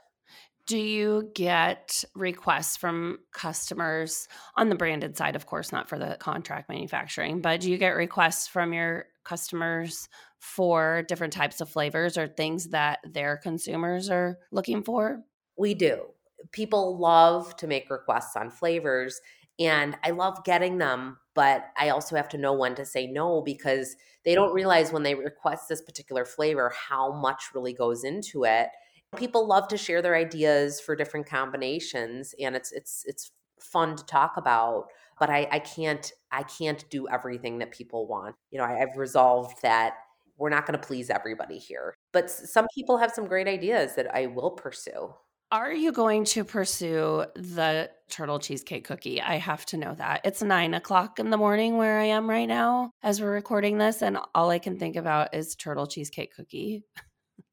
Do 0.66 0.78
you 0.78 1.32
get 1.34 2.04
requests 2.14 2.76
from 2.76 3.20
customers 3.32 4.28
on 4.56 4.68
the 4.68 4.76
branded 4.76 5.16
side, 5.16 5.36
of 5.36 5.46
course, 5.46 5.72
not 5.72 5.88
for 5.88 5.98
the 5.98 6.18
contract 6.20 6.68
manufacturing, 6.68 7.42
but 7.42 7.62
do 7.62 7.72
you 7.72 7.78
get 7.78 7.96
requests 7.96 8.48
from 8.48 8.74
your 8.74 9.06
customers 9.28 10.10
for 10.40 11.04
different 11.08 11.34
types 11.34 11.62
of 11.62 11.70
flavors 11.70 12.18
or 12.18 12.28
things 12.28 12.70
that 12.70 13.00
their 13.04 13.38
consumers 13.38 14.10
are 14.10 14.38
looking 14.52 14.84
for? 14.84 15.24
We 15.58 15.74
do 15.74 16.04
people 16.52 16.98
love 16.98 17.56
to 17.58 17.68
make 17.68 17.90
requests 17.90 18.36
on 18.36 18.50
flavors 18.50 19.20
and 19.60 19.98
I 20.04 20.12
love 20.12 20.44
getting 20.44 20.78
them, 20.78 21.18
but 21.34 21.66
I 21.78 21.90
also 21.90 22.16
have 22.16 22.30
to 22.30 22.38
know 22.38 22.54
when 22.54 22.76
to 22.76 22.86
say 22.86 23.08
no 23.08 23.42
because 23.42 23.96
they 24.24 24.36
don't 24.36 24.54
realize 24.54 24.92
when 24.92 25.02
they 25.02 25.16
request 25.16 25.68
this 25.68 25.82
particular 25.82 26.26
flavor 26.26 26.72
how 26.76 27.12
much 27.12 27.46
really 27.56 27.74
goes 27.74 28.04
into 28.04 28.44
it. 28.44 28.70
People 29.16 29.48
love 29.48 29.68
to 29.70 29.78
share 29.78 30.02
their 30.02 30.16
ideas 30.16 30.80
for 30.80 30.96
different 30.96 31.28
combinations 31.28 32.36
and 32.40 32.56
it's 32.56 32.72
it's 32.72 33.04
it's 33.08 33.32
fun 33.60 33.96
to 33.96 34.06
talk 34.06 34.38
about, 34.38 34.86
but 35.20 35.30
I, 35.30 35.48
I 35.52 35.60
can't 35.60 36.12
I 36.32 36.44
can't 36.44 36.84
do 36.90 37.08
everything 37.08 37.60
that 37.60 37.72
people 37.72 38.08
want. 38.08 38.36
You 38.52 38.60
know, 38.60 38.66
I, 38.66 38.82
I've 38.82 38.98
resolved 38.98 39.62
that 39.62 39.94
we're 40.38 40.50
not 40.50 40.66
going 40.66 40.80
to 40.80 40.86
please 40.86 41.10
everybody 41.10 41.58
here. 41.58 41.96
But 42.14 42.30
some 42.30 42.68
people 42.74 42.98
have 42.98 43.12
some 43.12 43.26
great 43.26 43.48
ideas 43.48 43.96
that 43.96 44.14
I 44.14 44.28
will 44.28 44.52
pursue. 44.52 45.14
Are 45.50 45.72
you 45.72 45.94
going 45.94 46.26
to 46.26 46.44
pursue 46.44 47.26
the 47.36 47.90
turtle 48.10 48.38
cheesecake 48.38 48.86
cookie? 48.86 49.22
I 49.22 49.38
have 49.38 49.66
to 49.68 49.78
know 49.78 49.96
that. 49.96 50.22
It's 50.26 50.44
nine 50.44 50.74
o'clock 50.74 51.20
in 51.20 51.30
the 51.30 51.38
morning 51.38 51.78
where 51.78 52.00
I 52.00 52.06
am 52.06 52.30
right 52.30 52.48
now 52.48 52.92
as 53.02 53.22
we're 53.22 53.32
recording 53.32 53.78
this, 53.78 54.02
and 54.02 54.18
all 54.36 54.50
I 54.50 54.60
can 54.60 54.78
think 54.78 54.98
about 54.98 55.34
is 55.34 55.56
turtle 55.56 55.88
cheesecake 55.88 56.36
cookie. 56.36 56.84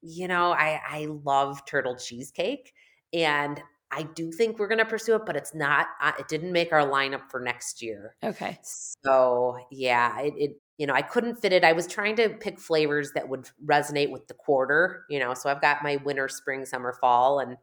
You 0.03 0.27
know, 0.27 0.53
I, 0.53 0.81
I 0.87 1.07
love 1.09 1.65
turtle 1.67 1.97
cheesecake, 1.97 2.73
and 3.13 3.63
I 3.95 4.03
do 4.15 4.33
think 4.33 4.59
we're 4.59 4.69
going 4.69 4.79
to 4.79 4.85
pursue 4.85 5.15
it, 5.15 5.23
but 5.25 5.37
it's 5.37 5.55
not, 5.55 5.87
uh, 6.03 6.13
it 6.19 6.29
didn't 6.29 6.53
make 6.53 6.73
our 6.73 6.87
lineup 6.87 7.31
for 7.31 7.41
next 7.41 7.83
year. 7.83 8.17
Okay. 8.23 8.59
So, 8.63 9.59
yeah, 9.71 10.21
it, 10.21 10.35
it 10.37 10.51
you 10.79 10.87
know, 10.87 10.95
I 10.95 11.03
couldn't 11.03 11.37
fit 11.37 11.53
it. 11.53 11.63
I 11.63 11.73
was 11.73 11.87
trying 11.87 12.17
to 12.17 12.31
pick 12.31 12.59
flavors 12.59 13.13
that 13.13 13.29
would 13.29 13.49
resonate 13.65 14.11
with 14.11 14.27
the 14.27 14.35
quarter, 14.35 15.05
you 15.09 15.21
know. 15.21 15.33
So 15.33 15.49
I've 15.49 15.61
got 15.61 15.85
my 15.85 15.97
winter, 15.97 16.29
spring, 16.29 16.65
summer, 16.65 16.93
fall, 16.93 17.39
and 17.39 17.57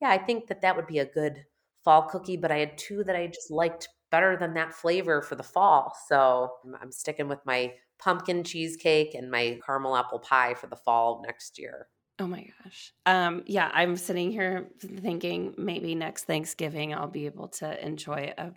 yeah, 0.00 0.08
I 0.08 0.18
think 0.18 0.46
that 0.48 0.62
that 0.62 0.74
would 0.76 0.86
be 0.86 0.98
a 0.98 1.04
good 1.04 1.44
fall 1.84 2.02
cookie, 2.02 2.38
but 2.38 2.50
I 2.50 2.58
had 2.58 2.78
two 2.78 3.04
that 3.04 3.16
I 3.16 3.26
just 3.26 3.50
liked 3.50 3.88
better 4.10 4.36
than 4.36 4.54
that 4.54 4.72
flavor 4.72 5.20
for 5.20 5.34
the 5.34 5.42
fall. 5.42 5.94
So 6.08 6.52
I'm 6.80 6.90
sticking 6.90 7.28
with 7.28 7.40
my 7.44 7.74
pumpkin 7.98 8.44
cheesecake 8.44 9.14
and 9.14 9.30
my 9.30 9.58
caramel 9.64 9.96
apple 9.96 10.18
pie 10.18 10.54
for 10.54 10.66
the 10.66 10.76
fall 10.76 11.22
next 11.26 11.58
year. 11.58 11.88
Oh 12.20 12.26
my 12.26 12.46
gosh. 12.62 12.92
Um, 13.06 13.42
yeah, 13.46 13.70
I'm 13.74 13.96
sitting 13.96 14.30
here 14.30 14.68
thinking 14.80 15.54
maybe 15.58 15.94
next 15.94 16.24
Thanksgiving 16.24 16.94
I'll 16.94 17.08
be 17.08 17.26
able 17.26 17.48
to 17.48 17.84
enjoy 17.84 18.32
a 18.38 18.52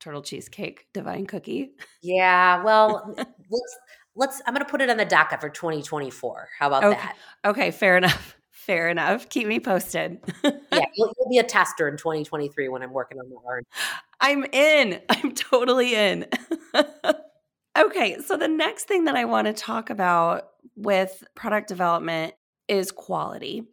turtle 0.00 0.22
cheesecake 0.22 0.86
divine 0.94 1.26
cookie. 1.26 1.72
Yeah, 2.02 2.62
well, 2.62 3.14
let's 3.16 3.78
let's 4.16 4.42
I'm 4.46 4.54
going 4.54 4.64
to 4.64 4.70
put 4.70 4.80
it 4.80 4.88
on 4.88 4.96
the 4.96 5.04
docket 5.04 5.40
for 5.40 5.50
2024. 5.50 6.48
How 6.58 6.68
about 6.68 6.84
okay. 6.84 7.00
that? 7.00 7.16
Okay, 7.44 7.70
fair 7.70 7.96
enough. 7.96 8.36
Fair 8.54 8.88
enough. 8.88 9.28
Keep 9.28 9.48
me 9.48 9.60
posted. 9.60 10.20
yeah, 10.42 10.50
you'll, 10.94 11.12
you'll, 11.18 11.28
be 11.28 11.36
a 11.36 11.42
tester 11.42 11.86
in 11.86 11.98
2023 11.98 12.68
when 12.68 12.82
I'm 12.82 12.94
working 12.94 13.18
on 13.18 13.28
the 13.28 13.36
art. 13.46 13.66
I'm 14.20 14.42
in. 14.52 15.02
I'm 15.10 15.34
totally 15.34 15.94
in. 15.94 16.24
okay, 17.76 18.16
so 18.24 18.38
the 18.38 18.48
next 18.48 18.84
thing 18.84 19.04
that 19.04 19.16
I 19.16 19.26
want 19.26 19.48
to 19.48 19.52
talk 19.52 19.90
about 19.90 20.48
with 20.76 21.24
product 21.34 21.68
development 21.68 22.32
is 22.68 22.90
quality 22.90 23.64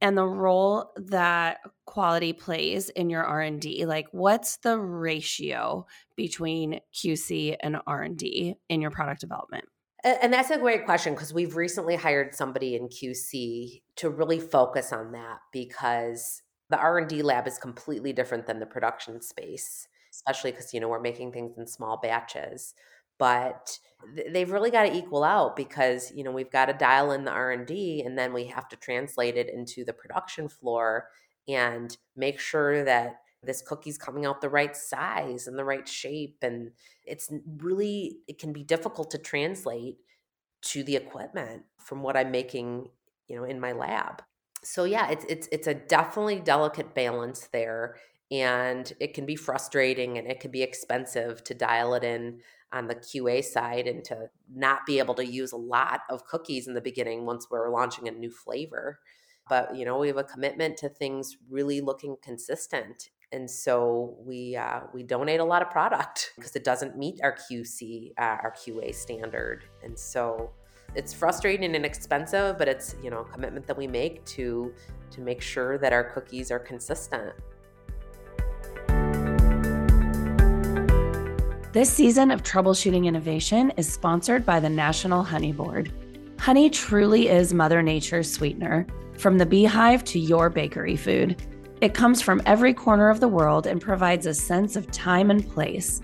and 0.00 0.16
the 0.16 0.24
role 0.24 0.92
that 0.96 1.58
quality 1.86 2.32
plays 2.32 2.88
in 2.90 3.10
your 3.10 3.24
R&D. 3.24 3.86
Like 3.86 4.06
what's 4.12 4.58
the 4.58 4.78
ratio 4.78 5.86
between 6.16 6.80
QC 6.94 7.56
and 7.60 7.78
R&D 7.86 8.54
in 8.68 8.80
your 8.80 8.90
product 8.90 9.20
development? 9.20 9.64
And 10.04 10.32
that's 10.32 10.50
a 10.50 10.58
great 10.58 10.84
question 10.84 11.14
because 11.14 11.34
we've 11.34 11.56
recently 11.56 11.96
hired 11.96 12.34
somebody 12.34 12.76
in 12.76 12.88
QC 12.88 13.82
to 13.96 14.10
really 14.10 14.38
focus 14.38 14.92
on 14.92 15.10
that 15.12 15.38
because 15.52 16.42
the 16.70 16.78
R&D 16.78 17.22
lab 17.22 17.48
is 17.48 17.58
completely 17.58 18.12
different 18.12 18.46
than 18.46 18.60
the 18.60 18.66
production 18.66 19.20
space, 19.20 19.88
especially 20.12 20.52
because 20.52 20.72
you 20.72 20.78
know 20.78 20.88
we're 20.88 21.00
making 21.00 21.32
things 21.32 21.58
in 21.58 21.66
small 21.66 21.98
batches. 22.00 22.74
But 23.18 23.78
they've 24.32 24.50
really 24.50 24.70
got 24.70 24.84
to 24.84 24.96
equal 24.96 25.24
out 25.24 25.56
because 25.56 26.12
you 26.14 26.22
know 26.22 26.30
we've 26.30 26.50
got 26.50 26.66
to 26.66 26.72
dial 26.72 27.12
in 27.12 27.24
the 27.24 27.32
R&D 27.32 28.02
and 28.06 28.16
then 28.16 28.32
we 28.32 28.44
have 28.44 28.68
to 28.68 28.76
translate 28.76 29.36
it 29.36 29.52
into 29.52 29.84
the 29.84 29.92
production 29.92 30.48
floor 30.48 31.08
and 31.48 31.96
make 32.14 32.38
sure 32.38 32.84
that 32.84 33.20
this 33.42 33.62
cookie's 33.62 33.98
coming 33.98 34.26
out 34.26 34.40
the 34.40 34.48
right 34.48 34.76
size 34.76 35.46
and 35.46 35.58
the 35.58 35.64
right 35.64 35.88
shape. 35.88 36.38
And 36.42 36.72
it's 37.04 37.32
really, 37.58 38.18
it 38.26 38.38
can 38.38 38.52
be 38.52 38.64
difficult 38.64 39.10
to 39.12 39.18
translate 39.18 39.98
to 40.60 40.82
the 40.82 40.96
equipment 40.96 41.62
from 41.78 42.02
what 42.02 42.16
I'm 42.16 42.30
making, 42.30 42.88
you 43.28 43.36
know, 43.36 43.44
in 43.44 43.60
my 43.60 43.72
lab. 43.72 44.22
So 44.64 44.84
yeah, 44.84 45.08
it's 45.10 45.24
it's 45.28 45.48
it's 45.52 45.66
a 45.68 45.74
definitely 45.74 46.40
delicate 46.40 46.92
balance 46.92 47.46
there 47.52 47.94
and 48.30 48.92
it 48.98 49.14
can 49.14 49.24
be 49.24 49.36
frustrating 49.36 50.18
and 50.18 50.26
it 50.26 50.40
can 50.40 50.50
be 50.50 50.62
expensive 50.62 51.44
to 51.44 51.54
dial 51.54 51.94
it 51.94 52.02
in 52.02 52.40
on 52.72 52.86
the 52.86 52.94
QA 52.94 53.42
side 53.42 53.86
and 53.86 54.04
to 54.04 54.28
not 54.54 54.84
be 54.86 54.98
able 54.98 55.14
to 55.14 55.26
use 55.26 55.52
a 55.52 55.56
lot 55.56 56.00
of 56.10 56.26
cookies 56.26 56.66
in 56.66 56.74
the 56.74 56.80
beginning 56.80 57.24
once 57.24 57.48
we're 57.50 57.70
launching 57.70 58.08
a 58.08 58.10
new 58.10 58.30
flavor. 58.30 59.00
But 59.48 59.74
you 59.74 59.84
know, 59.84 59.98
we 59.98 60.08
have 60.08 60.18
a 60.18 60.24
commitment 60.24 60.76
to 60.78 60.88
things 60.88 61.36
really 61.50 61.80
looking 61.80 62.16
consistent, 62.22 63.10
and 63.32 63.50
so 63.50 64.16
we 64.20 64.56
uh, 64.56 64.80
we 64.92 65.02
donate 65.02 65.40
a 65.40 65.44
lot 65.44 65.62
of 65.62 65.70
product 65.70 66.32
because 66.36 66.54
it 66.54 66.64
doesn't 66.64 66.98
meet 66.98 67.20
our 67.22 67.34
QC 67.34 68.12
uh, 68.18 68.36
our 68.42 68.54
QA 68.54 68.94
standard, 68.94 69.64
and 69.82 69.98
so 69.98 70.50
it's 70.94 71.12
frustrating 71.12 71.74
and 71.74 71.86
expensive, 71.86 72.58
but 72.58 72.68
it's 72.68 72.94
you 73.02 73.10
know 73.10 73.20
a 73.20 73.24
commitment 73.24 73.66
that 73.66 73.76
we 73.76 73.86
make 73.86 74.24
to 74.26 74.72
to 75.10 75.20
make 75.22 75.40
sure 75.40 75.78
that 75.78 75.92
our 75.92 76.04
cookies 76.04 76.50
are 76.50 76.58
consistent. 76.58 77.32
This 81.70 81.92
season 81.92 82.30
of 82.30 82.42
Troubleshooting 82.42 83.04
Innovation 83.04 83.70
is 83.76 83.92
sponsored 83.92 84.46
by 84.46 84.58
the 84.58 84.70
National 84.70 85.22
Honey 85.22 85.52
Board. 85.52 85.92
Honey 86.38 86.70
truly 86.70 87.28
is 87.28 87.52
Mother 87.52 87.82
Nature's 87.82 88.32
sweetener, 88.32 88.86
from 89.18 89.36
the 89.36 89.44
beehive 89.44 90.02
to 90.04 90.18
your 90.18 90.48
bakery 90.48 90.96
food. 90.96 91.36
It 91.82 91.92
comes 91.92 92.22
from 92.22 92.40
every 92.46 92.72
corner 92.72 93.10
of 93.10 93.20
the 93.20 93.28
world 93.28 93.66
and 93.66 93.82
provides 93.82 94.24
a 94.24 94.32
sense 94.32 94.76
of 94.76 94.90
time 94.92 95.30
and 95.30 95.46
place. 95.46 96.00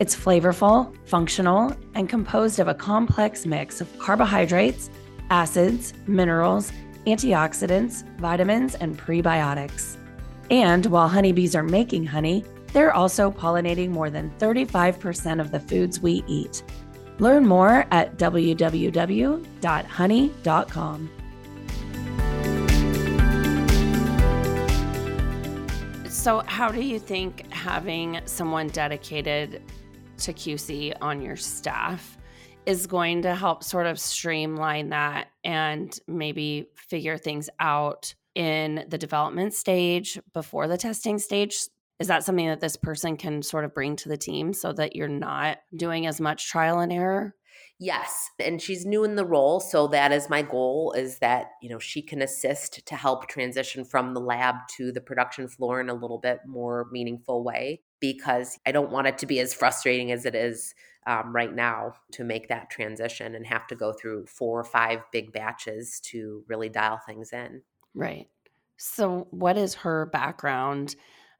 It's 0.00 0.16
flavorful, 0.16 0.92
functional, 1.06 1.76
and 1.94 2.08
composed 2.08 2.58
of 2.58 2.66
a 2.66 2.74
complex 2.74 3.46
mix 3.46 3.80
of 3.80 3.98
carbohydrates, 4.00 4.90
acids, 5.30 5.94
minerals, 6.08 6.72
antioxidants, 7.06 8.04
vitamins, 8.18 8.74
and 8.74 8.98
prebiotics. 8.98 9.96
And 10.50 10.86
while 10.86 11.08
honeybees 11.08 11.54
are 11.54 11.62
making 11.62 12.06
honey, 12.06 12.44
they're 12.72 12.94
also 12.94 13.30
pollinating 13.30 13.90
more 13.90 14.10
than 14.10 14.30
35% 14.38 15.40
of 15.40 15.50
the 15.50 15.60
foods 15.60 16.00
we 16.00 16.22
eat. 16.26 16.62
Learn 17.18 17.46
more 17.46 17.86
at 17.90 18.16
www.honey.com. 18.16 19.40
So, 26.08 26.42
how 26.46 26.68
do 26.68 26.82
you 26.82 26.98
think 26.98 27.50
having 27.52 28.20
someone 28.24 28.68
dedicated 28.68 29.62
to 30.18 30.32
QC 30.32 30.94
on 31.00 31.22
your 31.22 31.36
staff 31.36 32.18
is 32.66 32.86
going 32.86 33.22
to 33.22 33.34
help 33.34 33.64
sort 33.64 33.86
of 33.86 33.98
streamline 33.98 34.90
that 34.90 35.28
and 35.42 35.98
maybe 36.06 36.68
figure 36.74 37.16
things 37.16 37.48
out 37.60 38.14
in 38.34 38.84
the 38.88 38.98
development 38.98 39.54
stage 39.54 40.20
before 40.34 40.68
the 40.68 40.76
testing 40.76 41.18
stage 41.18 41.56
is 41.98 42.08
that 42.08 42.24
something 42.24 42.46
that 42.46 42.60
this 42.60 42.76
person 42.76 43.16
can 43.16 43.42
sort 43.42 43.64
of 43.64 43.74
bring 43.74 43.96
to 43.96 44.08
the 44.08 44.16
team 44.16 44.52
so 44.52 44.72
that 44.72 44.94
you're 44.94 45.08
not 45.08 45.58
doing 45.74 46.06
as 46.06 46.20
much 46.20 46.48
trial 46.48 46.78
and 46.78 46.92
error? 46.92 47.34
Yes 47.80 48.30
and 48.40 48.60
she's 48.60 48.86
new 48.86 49.04
in 49.04 49.16
the 49.16 49.24
role 49.24 49.60
so 49.60 49.86
that 49.88 50.12
is 50.12 50.28
my 50.28 50.42
goal 50.42 50.92
is 50.96 51.18
that 51.18 51.52
you 51.62 51.68
know 51.68 51.78
she 51.78 52.02
can 52.02 52.22
assist 52.22 52.84
to 52.86 52.96
help 52.96 53.28
transition 53.28 53.84
from 53.84 54.14
the 54.14 54.20
lab 54.20 54.54
to 54.76 54.90
the 54.90 55.00
production 55.00 55.48
floor 55.48 55.80
in 55.80 55.88
a 55.88 55.94
little 55.94 56.18
bit 56.18 56.40
more 56.46 56.88
meaningful 56.90 57.44
way 57.44 57.80
because 58.00 58.58
i 58.66 58.72
don't 58.72 58.90
want 58.90 59.06
it 59.06 59.18
to 59.18 59.26
be 59.26 59.38
as 59.38 59.54
frustrating 59.54 60.10
as 60.10 60.24
it 60.24 60.34
is 60.34 60.74
um, 61.08 61.34
right 61.34 61.54
now 61.54 61.94
to 62.12 62.22
make 62.22 62.48
that 62.48 62.68
transition 62.68 63.34
and 63.34 63.46
have 63.46 63.66
to 63.68 63.74
go 63.74 63.94
through 63.94 64.26
four 64.26 64.60
or 64.60 64.64
five 64.64 65.00
big 65.10 65.32
batches 65.32 66.00
to 66.00 66.44
really 66.48 66.68
dial 66.68 67.00
things 67.06 67.32
in. 67.32 67.62
Right. 67.94 68.28
So 68.76 69.26
what 69.30 69.56
is 69.56 69.74
her 69.74 70.06
background 70.12 70.96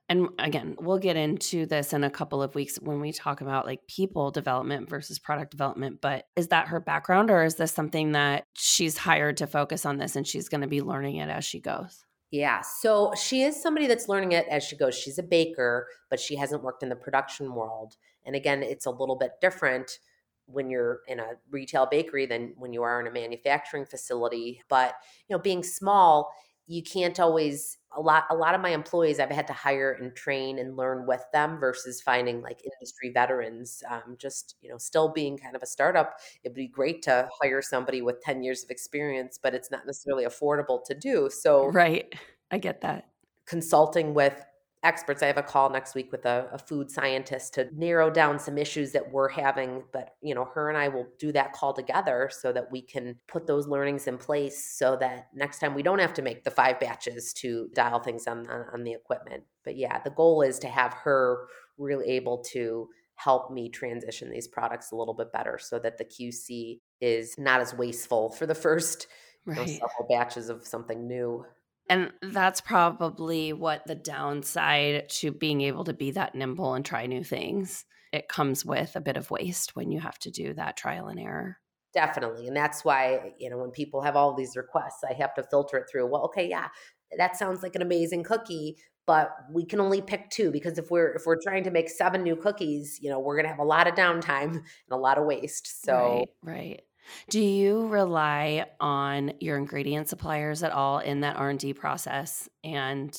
and 0.09 0.29
again, 0.39 0.77
we'll 0.81 0.99
get 0.99 1.17
into 1.17 1.67
this 1.67 1.93
in 1.93 2.03
a 2.03 2.11
couple 2.11 2.43
of 2.43 2.55
weeks 2.55 2.77
when 2.77 3.01
we 3.01 3.13
talk 3.13 3.41
about 3.41 3.67
like 3.67 3.81
people 3.89 4.31
development 4.31 4.89
versus 4.89 5.19
product 5.19 5.51
development. 5.51 6.01
But 6.01 6.25
is 6.35 6.49
that 6.49 6.69
her 6.69 6.81
background, 6.81 7.31
or 7.31 7.45
is 7.45 7.57
this 7.57 7.73
something 7.73 8.13
that 8.13 8.45
she's 8.55 8.97
hired 8.97 9.37
to 9.39 9.47
focus 9.47 9.85
on 9.85 9.99
this 9.99 10.17
and 10.17 10.27
she's 10.27 10.49
going 10.49 10.63
to 10.63 10.67
be 10.67 10.81
learning 10.81 11.17
it 11.17 11.29
as 11.29 11.45
she 11.45 11.61
goes? 11.61 12.05
Yeah, 12.31 12.61
so 12.61 13.13
she 13.15 13.43
is 13.43 13.61
somebody 13.61 13.87
that's 13.87 14.09
learning 14.09 14.33
it 14.33 14.47
as 14.51 14.63
she 14.63 14.77
goes. 14.77 14.95
She's 14.95 15.19
a 15.19 15.23
baker, 15.23 15.89
but 16.11 16.21
she 16.21 16.37
hasn't 16.37 16.63
worked 16.63 16.83
in 16.83 16.91
the 16.91 16.97
production 16.97 17.55
world. 17.55 17.97
And 18.25 18.37
again, 18.37 18.63
it's 18.63 18.87
a 18.87 18.91
little 18.91 19.17
bit 19.17 19.33
different 19.41 19.99
when 20.45 20.71
you're 20.71 21.01
in 21.07 21.21
a 21.21 21.33
retail 21.51 21.87
bakery 21.87 22.27
than 22.27 22.55
when 22.57 22.73
you 22.73 22.83
are 22.83 23.01
in 23.01 23.07
a 23.07 23.11
manufacturing 23.11 23.87
facility. 23.87 24.63
But, 24.69 24.95
you 25.29 25.37
know, 25.37 25.43
being 25.43 25.63
small, 25.63 26.31
you 26.69 26.83
can't 26.83 27.19
always 27.19 27.79
a 27.97 28.01
lot 28.01 28.25
a 28.31 28.37
lot 28.37 28.55
of 28.55 28.61
my 28.61 28.69
employees 28.69 29.19
i've 29.19 29.31
had 29.31 29.47
to 29.47 29.53
hire 29.53 29.93
and 30.01 30.15
train 30.15 30.59
and 30.59 30.77
learn 30.77 31.07
with 31.07 31.25
them 31.33 31.59
versus 31.59 32.01
finding 32.01 32.43
like 32.43 32.61
industry 32.63 33.11
veterans 33.13 33.83
um, 33.91 34.17
just 34.19 34.57
you 34.61 34.69
know 34.69 34.77
still 34.77 35.09
being 35.09 35.37
kind 35.37 35.57
of 35.57 35.63
a 35.63 35.67
startup 35.67 36.19
it'd 36.45 36.55
be 36.55 36.69
great 36.69 37.03
to 37.03 37.27
hire 37.43 37.63
somebody 37.63 38.03
with 38.03 38.21
10 38.21 38.43
years 38.43 38.63
of 38.63 38.71
experience 38.71 39.39
but 39.43 39.55
it's 39.55 39.71
not 39.71 39.87
necessarily 39.87 40.27
affordable 40.27 40.85
to 40.85 40.95
do 40.95 41.29
so 41.33 41.67
right 41.69 42.15
i 42.51 42.59
get 42.59 42.83
that. 42.83 43.07
consulting 43.47 44.13
with 44.13 44.45
experts. 44.83 45.23
I 45.23 45.27
have 45.27 45.39
a 45.39 45.43
call 45.43 45.71
next 45.71 45.95
week 45.95 46.13
with 46.13 46.25
a, 46.25 46.49
a, 46.53 46.59
food 46.59 46.91
scientist 46.91 47.55
to 47.55 47.69
narrow 47.75 48.11
down 48.11 48.39
some 48.39 48.57
issues 48.57 48.93
that 48.93 49.11
we're 49.13 49.29
having. 49.29 49.83
But, 49.93 50.15
you 50.21 50.35
know, 50.35 50.45
her 50.55 50.69
and 50.69 50.79
I 50.79 50.89
will 50.89 51.09
do 51.19 51.33
that 51.33 51.53
call 51.53 51.73
together 51.73 52.31
so 52.33 52.53
that 52.53 52.71
we 52.71 52.83
can 52.83 53.17
put 53.27 53.47
those 53.47 53.67
learnings 53.67 54.07
in 54.07 54.19
place 54.19 54.77
so 54.79 54.97
that 55.01 55.29
next 55.35 55.59
time 55.59 55.75
we 55.75 55.83
don't 55.83 55.99
have 55.99 56.15
to 56.15 56.23
make 56.23 56.45
the 56.45 56.51
five 56.51 56.79
batches 56.79 57.33
to 57.35 57.69
dial 57.75 57.99
things 57.99 58.27
on, 58.27 58.49
on, 58.49 58.67
on 58.73 58.85
the 58.85 58.93
equipment. 58.93 59.43
But 59.65 59.77
yeah, 59.77 60.01
the 60.01 60.11
goal 60.11 60.43
is 60.43 60.59
to 60.61 60.69
have 60.69 60.93
her 60.95 61.49
really 61.77 62.07
able 62.11 62.39
to 62.53 62.89
help 63.17 63.51
me 63.51 63.69
transition 63.69 64.31
these 64.31 64.47
products 64.47 64.93
a 64.93 64.97
little 64.97 65.15
bit 65.15 65.33
better 65.33 65.59
so 65.61 65.79
that 65.81 65.99
the 65.99 66.05
QC 66.05 66.79
is 67.01 67.37
not 67.37 67.61
as 67.61 67.75
wasteful 67.75 68.31
for 68.31 68.47
the 68.47 68.55
first 68.55 69.09
right. 69.45 69.67
you 69.67 69.73
know, 69.81 69.89
several 69.89 70.09
batches 70.09 70.49
of 70.49 70.67
something 70.67 71.07
new. 71.07 71.45
And 71.89 72.13
that's 72.21 72.61
probably 72.61 73.53
what 73.53 73.87
the 73.87 73.95
downside 73.95 75.09
to 75.09 75.33
being 75.33 75.63
able 75.63 75.85
to 75.85 75.95
be 75.95 76.11
that 76.13 76.35
nimble 76.35 76.75
and 76.75 76.85
try 76.85 77.07
new 77.07 77.25
things. 77.25 77.85
It 78.13 78.29
comes 78.29 78.65
with 78.65 78.95
a 78.95 79.01
bit 79.01 79.17
of 79.17 79.31
waste 79.31 79.75
when 79.75 79.91
you 79.91 80.01
have 80.01 80.19
to 80.21 80.31
do 80.31 80.55
that 80.55 80.77
trial 80.77 81.09
and 81.09 81.19
error. 81.19 81.59
Definitely. 81.95 82.47
And 82.47 82.57
that's 82.57 82.85
why, 82.85 83.33
you 83.39 83.49
know, 83.49 83.59
when 83.59 83.71
people 83.71 84.03
have 84.03 84.17
all 84.17 84.35
these 84.35 84.57
requests, 84.57 85.03
I 85.09 85.15
have 85.15 85.35
to 85.35 85.43
filter 85.43 85.79
it 85.79 85.87
through. 85.91 86.07
Well, 86.07 86.25
okay, 86.25 86.49
yeah, 86.49 86.69
that 87.17 87.37
sounds 87.37 87.63
like 87.63 87.75
an 87.75 87.83
amazing 87.83 88.25
cookie, 88.25 88.77
but 89.07 89.31
we 89.51 89.65
can 89.65 89.81
only 89.81 90.03
pick 90.03 90.29
two 90.29 90.51
because 90.51 90.77
if 90.77 90.91
we're 90.91 91.15
if 91.15 91.23
we're 91.25 91.41
trying 91.43 91.65
to 91.65 91.71
make 91.71 91.89
seven 91.89 92.23
new 92.23 92.37
cookies, 92.37 92.99
you 93.01 93.09
know, 93.09 93.19
we're 93.19 93.37
gonna 93.37 93.49
have 93.49 93.59
a 93.59 93.65
lot 93.65 93.89
of 93.89 93.95
downtime 93.95 94.51
and 94.53 94.63
a 94.91 94.97
lot 94.97 95.17
of 95.17 95.25
waste. 95.25 95.85
So 95.85 96.27
right. 96.45 96.57
right. 96.57 96.83
Do 97.29 97.41
you 97.41 97.87
rely 97.89 98.67
on 98.81 99.33
your 99.41 99.57
ingredient 99.57 100.09
suppliers 100.09 100.63
at 100.63 100.73
all 100.73 100.99
in 100.99 101.21
that 101.21 101.37
R&D 101.37 101.75
process 101.75 102.49
and 102.65 103.17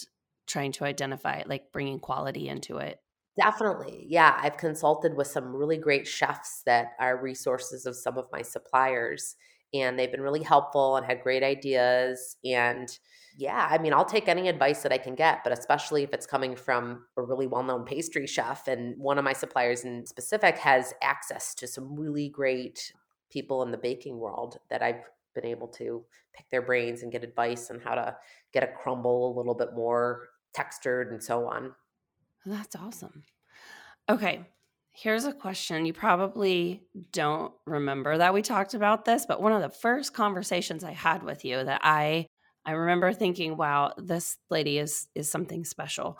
trying 0.48 0.72
to 0.74 0.86
identify 0.86 1.44
like 1.46 1.72
bringing 1.72 2.00
quality 2.00 2.50
into 2.50 2.78
it? 2.78 3.00
Definitely. 3.38 4.06
Yeah, 4.10 4.38
I've 4.42 4.58
consulted 4.58 5.16
with 5.16 5.28
some 5.28 5.56
really 5.56 5.78
great 5.78 6.08
chefs 6.08 6.62
that 6.66 6.94
are 7.00 7.22
resources 7.22 7.86
of 7.86 7.96
some 7.96 8.18
of 8.18 8.28
my 8.32 8.42
suppliers 8.42 9.36
and 9.74 9.98
they've 9.98 10.12
been 10.12 10.22
really 10.22 10.44
helpful 10.44 10.98
and 10.98 11.06
had 11.06 11.22
great 11.22 11.44
ideas 11.44 12.38
and 12.44 13.00
yeah, 13.38 13.70
I 13.72 13.78
mean, 13.78 13.94
I'll 13.94 14.04
take 14.04 14.28
any 14.28 14.50
advice 14.50 14.84
that 14.84 14.92
I 14.92 14.98
can 14.98 15.16
get, 15.16 15.46
but 15.46 15.54
especially 15.58 16.04
if 16.04 16.14
it's 16.14 16.26
coming 16.26 16.58
from 16.58 17.06
a 17.16 17.22
really 17.22 17.48
well 17.48 17.64
known 17.64 17.86
pastry 17.86 18.28
chef. 18.28 18.68
And 18.68 18.98
one 18.98 19.18
of 19.18 19.24
my 19.24 19.32
suppliers 19.32 19.86
in 19.86 20.06
specific 20.06 20.58
has 20.58 20.94
access 21.02 21.56
to 21.56 21.68
some 21.68 21.96
really 21.98 22.28
great 22.28 22.92
people 23.30 23.64
in 23.64 23.72
the 23.72 23.78
baking 23.78 24.18
world 24.18 24.60
that 24.70 24.82
I've 24.82 25.04
been 25.36 25.46
able 25.46 25.68
to 25.68 26.04
pick 26.34 26.50
their 26.50 26.62
brains 26.62 27.04
and 27.04 27.12
get 27.12 27.24
advice 27.24 27.70
on 27.72 27.80
how 27.80 27.96
to 27.96 28.18
get 28.54 28.64
a 28.64 28.68
crumble 28.68 29.34
a 29.34 29.38
little 29.38 29.56
bit 29.56 29.74
more 29.76 30.30
textured 30.54 31.12
and 31.12 31.24
so 31.24 31.48
on. 31.48 31.74
That's 32.46 32.76
awesome. 32.76 33.24
Okay, 34.10 34.46
here's 34.92 35.26
a 35.26 35.34
question. 35.34 35.86
You 35.86 35.94
probably 35.94 36.84
don't 37.12 37.54
remember 37.66 38.18
that 38.18 38.34
we 38.34 38.42
talked 38.42 38.74
about 38.74 39.06
this, 39.06 39.26
but 39.26 39.42
one 39.42 39.54
of 39.54 39.62
the 39.62 39.70
first 39.70 40.14
conversations 40.14 40.84
I 40.84 40.92
had 40.92 41.24
with 41.24 41.46
you 41.46 41.64
that 41.64 41.82
I 41.84 42.28
I 42.66 42.72
remember 42.74 43.14
thinking, 43.14 43.58
wow, 43.58 43.94
this 43.98 44.38
lady 44.50 44.80
is 44.80 45.08
is 45.16 45.32
something 45.32 45.66
special. 45.66 46.20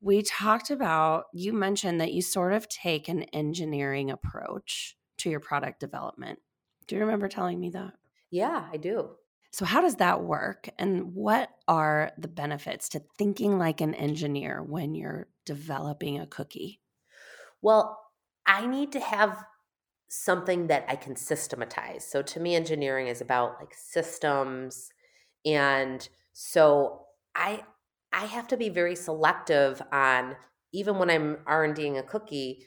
We 0.00 0.22
talked 0.22 0.70
about 0.70 1.26
you 1.32 1.52
mentioned 1.52 2.00
that 2.00 2.12
you 2.12 2.22
sort 2.22 2.52
of 2.52 2.68
take 2.68 3.08
an 3.08 3.24
engineering 3.24 4.10
approach 4.10 4.95
to 5.18 5.30
your 5.30 5.40
product 5.40 5.80
development. 5.80 6.38
Do 6.86 6.94
you 6.94 7.02
remember 7.02 7.28
telling 7.28 7.58
me 7.58 7.70
that? 7.70 7.94
Yeah, 8.30 8.66
I 8.72 8.76
do. 8.76 9.10
So, 9.50 9.64
how 9.64 9.80
does 9.80 9.96
that 9.96 10.22
work? 10.22 10.68
And 10.78 11.14
what 11.14 11.50
are 11.66 12.12
the 12.18 12.28
benefits 12.28 12.88
to 12.90 13.02
thinking 13.16 13.58
like 13.58 13.80
an 13.80 13.94
engineer 13.94 14.62
when 14.62 14.94
you're 14.94 15.28
developing 15.44 16.18
a 16.18 16.26
cookie? 16.26 16.80
Well, 17.62 17.98
I 18.44 18.66
need 18.66 18.92
to 18.92 19.00
have 19.00 19.42
something 20.08 20.66
that 20.68 20.84
I 20.88 20.96
can 20.96 21.16
systematize. 21.16 22.06
So, 22.06 22.22
to 22.22 22.40
me, 22.40 22.54
engineering 22.54 23.06
is 23.06 23.20
about 23.20 23.56
like 23.58 23.72
systems. 23.74 24.90
And 25.44 26.06
so, 26.32 27.06
I 27.34 27.62
I 28.12 28.26
have 28.26 28.48
to 28.48 28.56
be 28.56 28.68
very 28.68 28.96
selective 28.96 29.80
on 29.92 30.36
even 30.72 30.98
when 30.98 31.10
I'm 31.10 31.38
R&Ding 31.46 31.98
a 31.98 32.02
cookie 32.02 32.66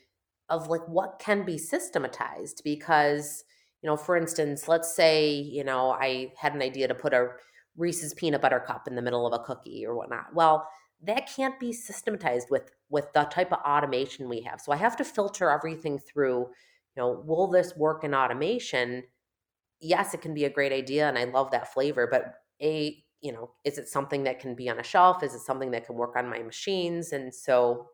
of 0.49 0.67
like 0.67 0.87
what 0.87 1.19
can 1.19 1.43
be 1.45 1.57
systematized 1.57 2.61
because 2.63 3.43
you 3.81 3.87
know, 3.87 3.95
for 3.95 4.17
instance, 4.17 4.67
let's 4.67 4.93
say, 4.93 5.31
you 5.31 5.63
know, 5.63 5.91
I 5.91 6.33
had 6.37 6.53
an 6.53 6.61
idea 6.61 6.87
to 6.87 6.95
put 6.95 7.13
a 7.13 7.29
Reese's 7.77 8.13
peanut 8.13 8.41
butter 8.41 8.59
cup 8.59 8.87
in 8.87 8.95
the 8.95 9.01
middle 9.01 9.25
of 9.25 9.33
a 9.33 9.43
cookie 9.43 9.85
or 9.85 9.95
whatnot. 9.95 10.33
Well, 10.33 10.67
that 11.03 11.29
can't 11.33 11.57
be 11.59 11.71
systematized 11.71 12.49
with 12.51 12.71
with 12.89 13.11
the 13.13 13.23
type 13.25 13.53
of 13.53 13.59
automation 13.59 14.27
we 14.27 14.41
have. 14.41 14.59
So 14.59 14.71
I 14.71 14.75
have 14.75 14.97
to 14.97 15.05
filter 15.05 15.49
everything 15.49 15.99
through, 15.99 16.39
you 16.39 16.97
know, 16.97 17.23
will 17.25 17.47
this 17.47 17.75
work 17.77 18.03
in 18.03 18.13
automation? 18.13 19.03
Yes, 19.79 20.13
it 20.13 20.21
can 20.21 20.33
be 20.33 20.45
a 20.45 20.49
great 20.49 20.73
idea 20.73 21.07
and 21.07 21.17
I 21.17 21.25
love 21.25 21.51
that 21.51 21.71
flavor, 21.71 22.07
but 22.11 22.33
a, 22.61 23.01
you 23.21 23.31
know, 23.31 23.51
is 23.63 23.77
it 23.77 23.87
something 23.87 24.23
that 24.23 24.39
can 24.39 24.55
be 24.55 24.69
on 24.69 24.79
a 24.79 24.83
shelf? 24.83 25.23
Is 25.23 25.33
it 25.33 25.41
something 25.41 25.71
that 25.71 25.85
can 25.85 25.95
work 25.95 26.15
on 26.17 26.29
my 26.29 26.39
machines? 26.39 27.13
And 27.13 27.33
so 27.33 27.87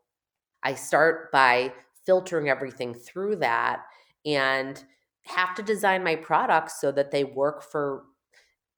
I 0.63 0.73
start 0.73 1.31
by 1.31 1.73
filtering 2.05 2.49
everything 2.49 2.93
through 2.93 3.35
that 3.37 3.83
and 4.25 4.83
have 5.23 5.55
to 5.55 5.63
design 5.63 6.03
my 6.03 6.15
products 6.15 6.79
so 6.79 6.91
that 6.91 7.11
they 7.11 7.23
work 7.23 7.63
for 7.63 8.03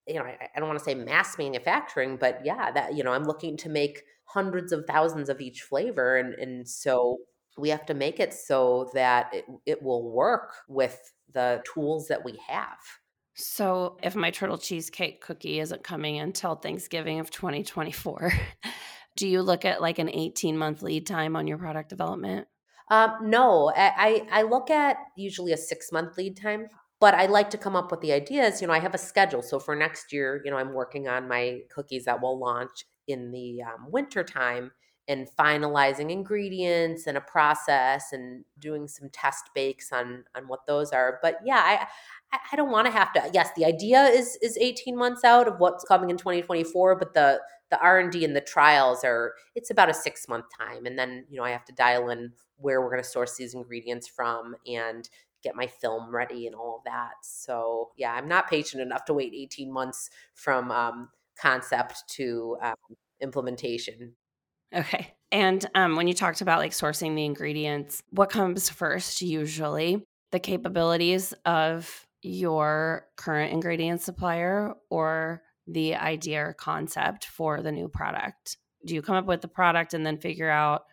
you 0.08 0.16
know 0.16 0.24
I, 0.24 0.50
I 0.56 0.60
don't 0.60 0.70
want 0.70 0.80
to 0.80 0.86
say 0.86 0.96
mass 0.96 1.38
manufacturing 1.38 2.18
but 2.18 2.42
yeah 2.46 2.72
that 2.72 2.96
you 2.96 3.04
know 3.04 3.12
i'm 3.12 3.26
looking 3.26 3.58
to 3.58 3.70
make 3.70 4.04
hundreds 4.26 4.72
of 4.72 4.86
thousands 4.86 5.28
of 5.30 5.42
each 5.42 5.64
flavor 5.64 6.18
and 6.18 6.34
and 6.36 6.68
so 6.68 7.18
we 7.58 7.70
have 7.70 7.86
to 7.88 7.94
make 7.94 8.20
it 8.20 8.34
so 8.34 8.90
that 8.94 9.34
it, 9.34 9.46
it 9.66 9.84
will 9.84 10.12
work 10.12 10.54
with 10.68 11.14
the 11.34 11.62
tools 11.74 12.08
that 12.08 12.24
we 12.24 12.40
have. 12.48 12.78
So 13.34 13.98
if 14.02 14.16
my 14.16 14.32
turtle 14.32 14.58
cheesecake 14.58 15.22
cookie 15.22 15.60
isn't 15.60 15.84
coming 15.84 16.20
until 16.20 16.56
thanksgiving 16.56 17.20
of 17.20 17.30
2024 17.30 18.34
do 19.16 19.28
you 19.28 19.42
look 19.42 19.66
at 19.66 19.82
like 19.82 20.00
an 20.00 20.10
18 20.10 20.58
month 20.58 20.82
lead 20.82 21.06
time 21.06 21.36
on 21.36 21.48
your 21.48 21.58
product 21.58 21.90
development 21.90 22.48
um, 22.90 23.18
no, 23.24 23.72
I, 23.76 24.26
I 24.32 24.42
look 24.44 24.70
at 24.70 24.98
usually 25.16 25.52
a 25.52 25.58
six 25.58 25.92
month 25.92 26.18
lead 26.18 26.38
time, 26.38 26.68
but 27.00 27.14
I 27.14 27.26
like 27.26 27.50
to 27.52 27.58
come 27.58 27.76
up 27.76 27.92
with 27.92 28.02
the 28.02 28.14
ideas. 28.14 28.62
You 28.62 28.68
know, 28.68 28.74
I 28.74 28.80
have 28.80 28.94
a 28.96 28.98
schedule. 28.98 29.42
So 29.42 29.60
for 29.60 29.76
next 29.76 30.14
year, 30.14 30.42
you 30.46 30.52
know, 30.52 30.58
I'm 30.58 30.74
working 30.74 31.08
on 31.08 31.28
my 31.28 31.60
cookies 31.74 32.06
that 32.06 32.22
will 32.22 32.40
launch 32.40 32.86
in 33.08 33.32
the 33.32 33.62
um, 33.64 33.92
winter 33.92 34.24
time 34.24 34.72
and 35.08 35.30
finalizing 35.40 36.12
ingredients 36.12 37.08
and 37.08 37.18
a 37.18 37.22
process 37.22 38.12
and 38.12 38.44
doing 38.60 38.88
some 38.88 39.10
test 39.10 39.50
bakes 39.56 39.92
on 39.92 40.24
on 40.36 40.48
what 40.48 40.66
those 40.68 40.92
are. 40.92 41.20
But 41.22 41.40
yeah, 41.46 41.62
I 41.64 41.88
I 42.52 42.56
don't 42.56 42.72
want 42.72 42.88
to 42.88 42.92
have 42.92 43.14
to. 43.14 43.30
Yes, 43.34 43.50
the 43.56 43.66
idea 43.66 44.04
is 44.04 44.38
is 44.42 44.58
18 44.58 44.98
months 44.98 45.24
out 45.24 45.48
of 45.48 45.60
what's 45.60 45.84
coming 45.86 46.10
in 46.10 46.18
2024, 46.18 46.96
but 46.98 47.14
the 47.14 47.40
the 47.70 47.80
R&D 47.82 48.24
and 48.24 48.36
the 48.36 48.42
trials 48.42 49.04
are 49.04 49.34
it's 49.56 49.70
about 49.72 49.90
a 49.90 49.94
6 49.94 50.28
month 50.30 50.46
time 50.58 50.86
and 50.86 50.98
then, 50.98 51.26
you 51.30 51.38
know, 51.38 51.44
I 51.44 51.50
have 51.52 51.66
to 51.66 51.74
dial 51.74 52.10
in 52.10 52.32
where 52.58 52.82
we're 52.82 52.90
going 52.90 53.04
to 53.04 53.10
source 53.10 53.36
these 53.36 53.54
ingredients 53.54 54.08
from 54.08 54.56
and 54.66 55.10
get 55.44 55.56
my 55.56 55.68
film 55.68 56.14
ready 56.14 56.48
and 56.48 56.56
all 56.56 56.78
of 56.78 56.84
that. 56.86 57.12
So, 57.24 57.92
yeah, 57.98 58.14
I'm 58.14 58.28
not 58.28 58.50
patient 58.50 58.82
enough 58.82 59.06
to 59.06 59.14
wait 59.14 59.34
18 59.34 59.72
months 59.72 60.10
from 60.34 60.72
um, 60.72 61.10
concept 61.40 62.04
to 62.16 62.58
um, 62.62 62.76
implementation. 63.22 64.14
Okay. 64.74 65.14
And 65.32 65.66
um, 65.76 65.96
when 65.96 66.08
you 66.08 66.14
talked 66.14 66.42
about 66.42 66.60
like 66.60 66.72
sourcing 66.72 67.16
the 67.16 67.26
ingredients, 67.26 68.02
what 68.12 68.30
comes 68.30 68.70
first 68.70 69.22
usually? 69.22 70.04
The 70.32 70.40
capabilities 70.40 71.34
of 71.46 72.06
your 72.22 73.08
current 73.16 73.54
ingredient 73.54 74.02
supplier 74.02 74.74
or 74.90 75.42
the 75.68 75.96
idea 75.96 76.46
or 76.46 76.54
concept 76.54 77.26
for 77.26 77.62
the 77.62 77.72
new 77.72 77.88
product? 77.88 78.58
Do 78.86 78.96
you 78.96 79.02
come 79.02 79.16
up 79.16 79.26
with 79.26 79.42
the 79.42 79.48
product 79.48 79.94
and 79.94 80.06
then 80.06 80.18
figure 80.18 80.50
out 80.50 80.84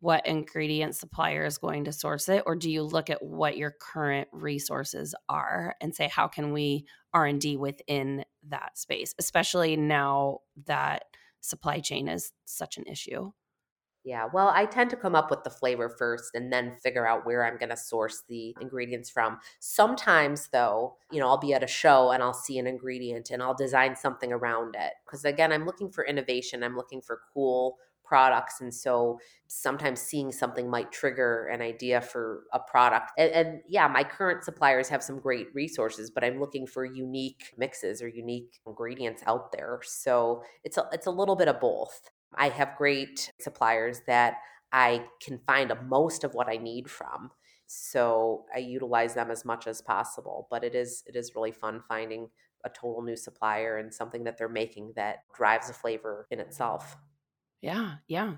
what 0.00 0.26
ingredient 0.26 0.94
supplier 0.94 1.46
is 1.46 1.56
going 1.56 1.84
to 1.84 1.92
source 1.92 2.28
it 2.28 2.42
or 2.44 2.54
do 2.54 2.70
you 2.70 2.82
look 2.82 3.08
at 3.08 3.22
what 3.22 3.56
your 3.56 3.70
current 3.70 4.28
resources 4.32 5.14
are 5.30 5.74
and 5.80 5.94
say 5.94 6.08
how 6.08 6.28
can 6.28 6.52
we 6.52 6.84
r&d 7.14 7.56
within 7.56 8.22
that 8.46 8.76
space 8.76 9.14
especially 9.18 9.78
now 9.78 10.40
that 10.66 11.04
supply 11.44 11.80
chain 11.80 12.08
is 12.08 12.32
such 12.44 12.76
an 12.78 12.84
issue 12.86 13.32
yeah, 14.06 14.26
well, 14.30 14.48
I 14.48 14.66
tend 14.66 14.90
to 14.90 14.96
come 14.96 15.14
up 15.14 15.30
with 15.30 15.44
the 15.44 15.50
flavor 15.50 15.88
first 15.88 16.34
and 16.34 16.52
then 16.52 16.76
figure 16.76 17.06
out 17.06 17.24
where 17.24 17.42
I'm 17.42 17.56
going 17.56 17.70
to 17.70 17.76
source 17.76 18.22
the 18.28 18.54
ingredients 18.60 19.08
from. 19.08 19.38
Sometimes, 19.60 20.48
though, 20.48 20.98
you 21.10 21.20
know, 21.20 21.26
I'll 21.26 21.38
be 21.38 21.54
at 21.54 21.62
a 21.62 21.66
show 21.66 22.10
and 22.10 22.22
I'll 22.22 22.34
see 22.34 22.58
an 22.58 22.66
ingredient 22.66 23.30
and 23.30 23.42
I'll 23.42 23.54
design 23.54 23.96
something 23.96 24.30
around 24.30 24.76
it. 24.78 24.92
Because 25.06 25.24
again, 25.24 25.52
I'm 25.52 25.64
looking 25.64 25.90
for 25.90 26.04
innovation, 26.04 26.62
I'm 26.62 26.76
looking 26.76 27.00
for 27.00 27.22
cool 27.32 27.78
products. 28.04 28.60
And 28.60 28.72
so 28.72 29.18
sometimes 29.46 30.00
seeing 30.00 30.32
something 30.32 30.68
might 30.68 30.92
trigger 30.92 31.46
an 31.46 31.60
idea 31.60 32.00
for 32.00 32.44
a 32.52 32.58
product. 32.58 33.12
And, 33.16 33.32
and, 33.32 33.60
yeah, 33.68 33.88
my 33.88 34.04
current 34.04 34.44
suppliers 34.44 34.88
have 34.88 35.02
some 35.02 35.18
great 35.20 35.48
resources, 35.54 36.10
but 36.10 36.24
I'm 36.24 36.40
looking 36.40 36.66
for 36.66 36.84
unique 36.84 37.54
mixes 37.56 38.02
or 38.02 38.08
unique 38.08 38.60
ingredients 38.66 39.22
out 39.26 39.52
there. 39.52 39.80
So 39.84 40.42
it's 40.62 40.76
a, 40.76 40.88
it's 40.92 41.06
a 41.06 41.10
little 41.10 41.36
bit 41.36 41.48
of 41.48 41.60
both. 41.60 42.10
I 42.34 42.48
have 42.48 42.76
great 42.76 43.32
suppliers 43.40 44.00
that 44.06 44.38
I 44.72 45.04
can 45.22 45.38
find 45.46 45.72
most 45.88 46.24
of 46.24 46.34
what 46.34 46.48
I 46.48 46.56
need 46.56 46.90
from. 46.90 47.30
So 47.66 48.44
I 48.54 48.58
utilize 48.58 49.14
them 49.14 49.30
as 49.30 49.44
much 49.44 49.66
as 49.66 49.80
possible. 49.80 50.48
But 50.50 50.64
it 50.64 50.74
is 50.74 51.02
it 51.06 51.16
is 51.16 51.34
really 51.34 51.52
fun 51.52 51.82
finding 51.88 52.28
a 52.64 52.68
total 52.68 53.02
new 53.02 53.16
supplier 53.16 53.76
and 53.76 53.92
something 53.92 54.24
that 54.24 54.38
they're 54.38 54.48
making 54.48 54.92
that 54.96 55.18
drives 55.34 55.70
a 55.70 55.74
flavor 55.74 56.26
in 56.30 56.40
itself. 56.40 56.96
Yeah, 57.64 57.94
yeah. 58.08 58.34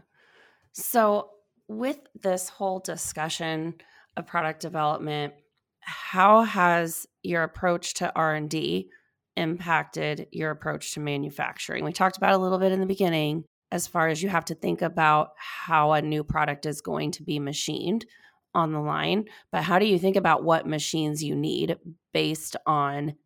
So 0.72 1.30
with 1.66 1.98
this 2.22 2.48
whole 2.48 2.78
discussion 2.78 3.74
of 4.16 4.24
product 4.24 4.60
development, 4.60 5.34
how 5.80 6.42
has 6.42 7.08
your 7.24 7.42
approach 7.42 7.94
to 7.94 8.14
R&D 8.14 8.88
impacted 9.36 10.28
your 10.30 10.52
approach 10.52 10.94
to 10.94 11.00
manufacturing? 11.00 11.84
We 11.84 11.92
talked 11.92 12.16
about 12.16 12.34
a 12.34 12.38
little 12.38 12.58
bit 12.58 12.70
in 12.70 12.78
the 12.78 12.86
beginning, 12.86 13.44
as 13.72 13.88
far 13.88 14.06
as 14.06 14.22
you 14.22 14.28
have 14.28 14.44
to 14.44 14.54
think 14.54 14.80
about 14.80 15.30
how 15.36 15.90
a 15.90 16.02
new 16.02 16.22
product 16.22 16.64
is 16.64 16.80
going 16.80 17.10
to 17.10 17.24
be 17.24 17.40
machined 17.40 18.06
on 18.54 18.70
the 18.70 18.78
line. 18.78 19.24
But 19.50 19.64
how 19.64 19.80
do 19.80 19.86
you 19.86 19.98
think 19.98 20.14
about 20.14 20.44
what 20.44 20.68
machines 20.68 21.24
you 21.24 21.34
need 21.34 21.76
based 22.12 22.54
on 22.64 23.16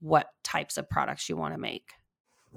what 0.00 0.26
types 0.42 0.78
of 0.78 0.90
products 0.90 1.28
you 1.28 1.36
want 1.36 1.54
to 1.54 1.60
make? 1.60 1.92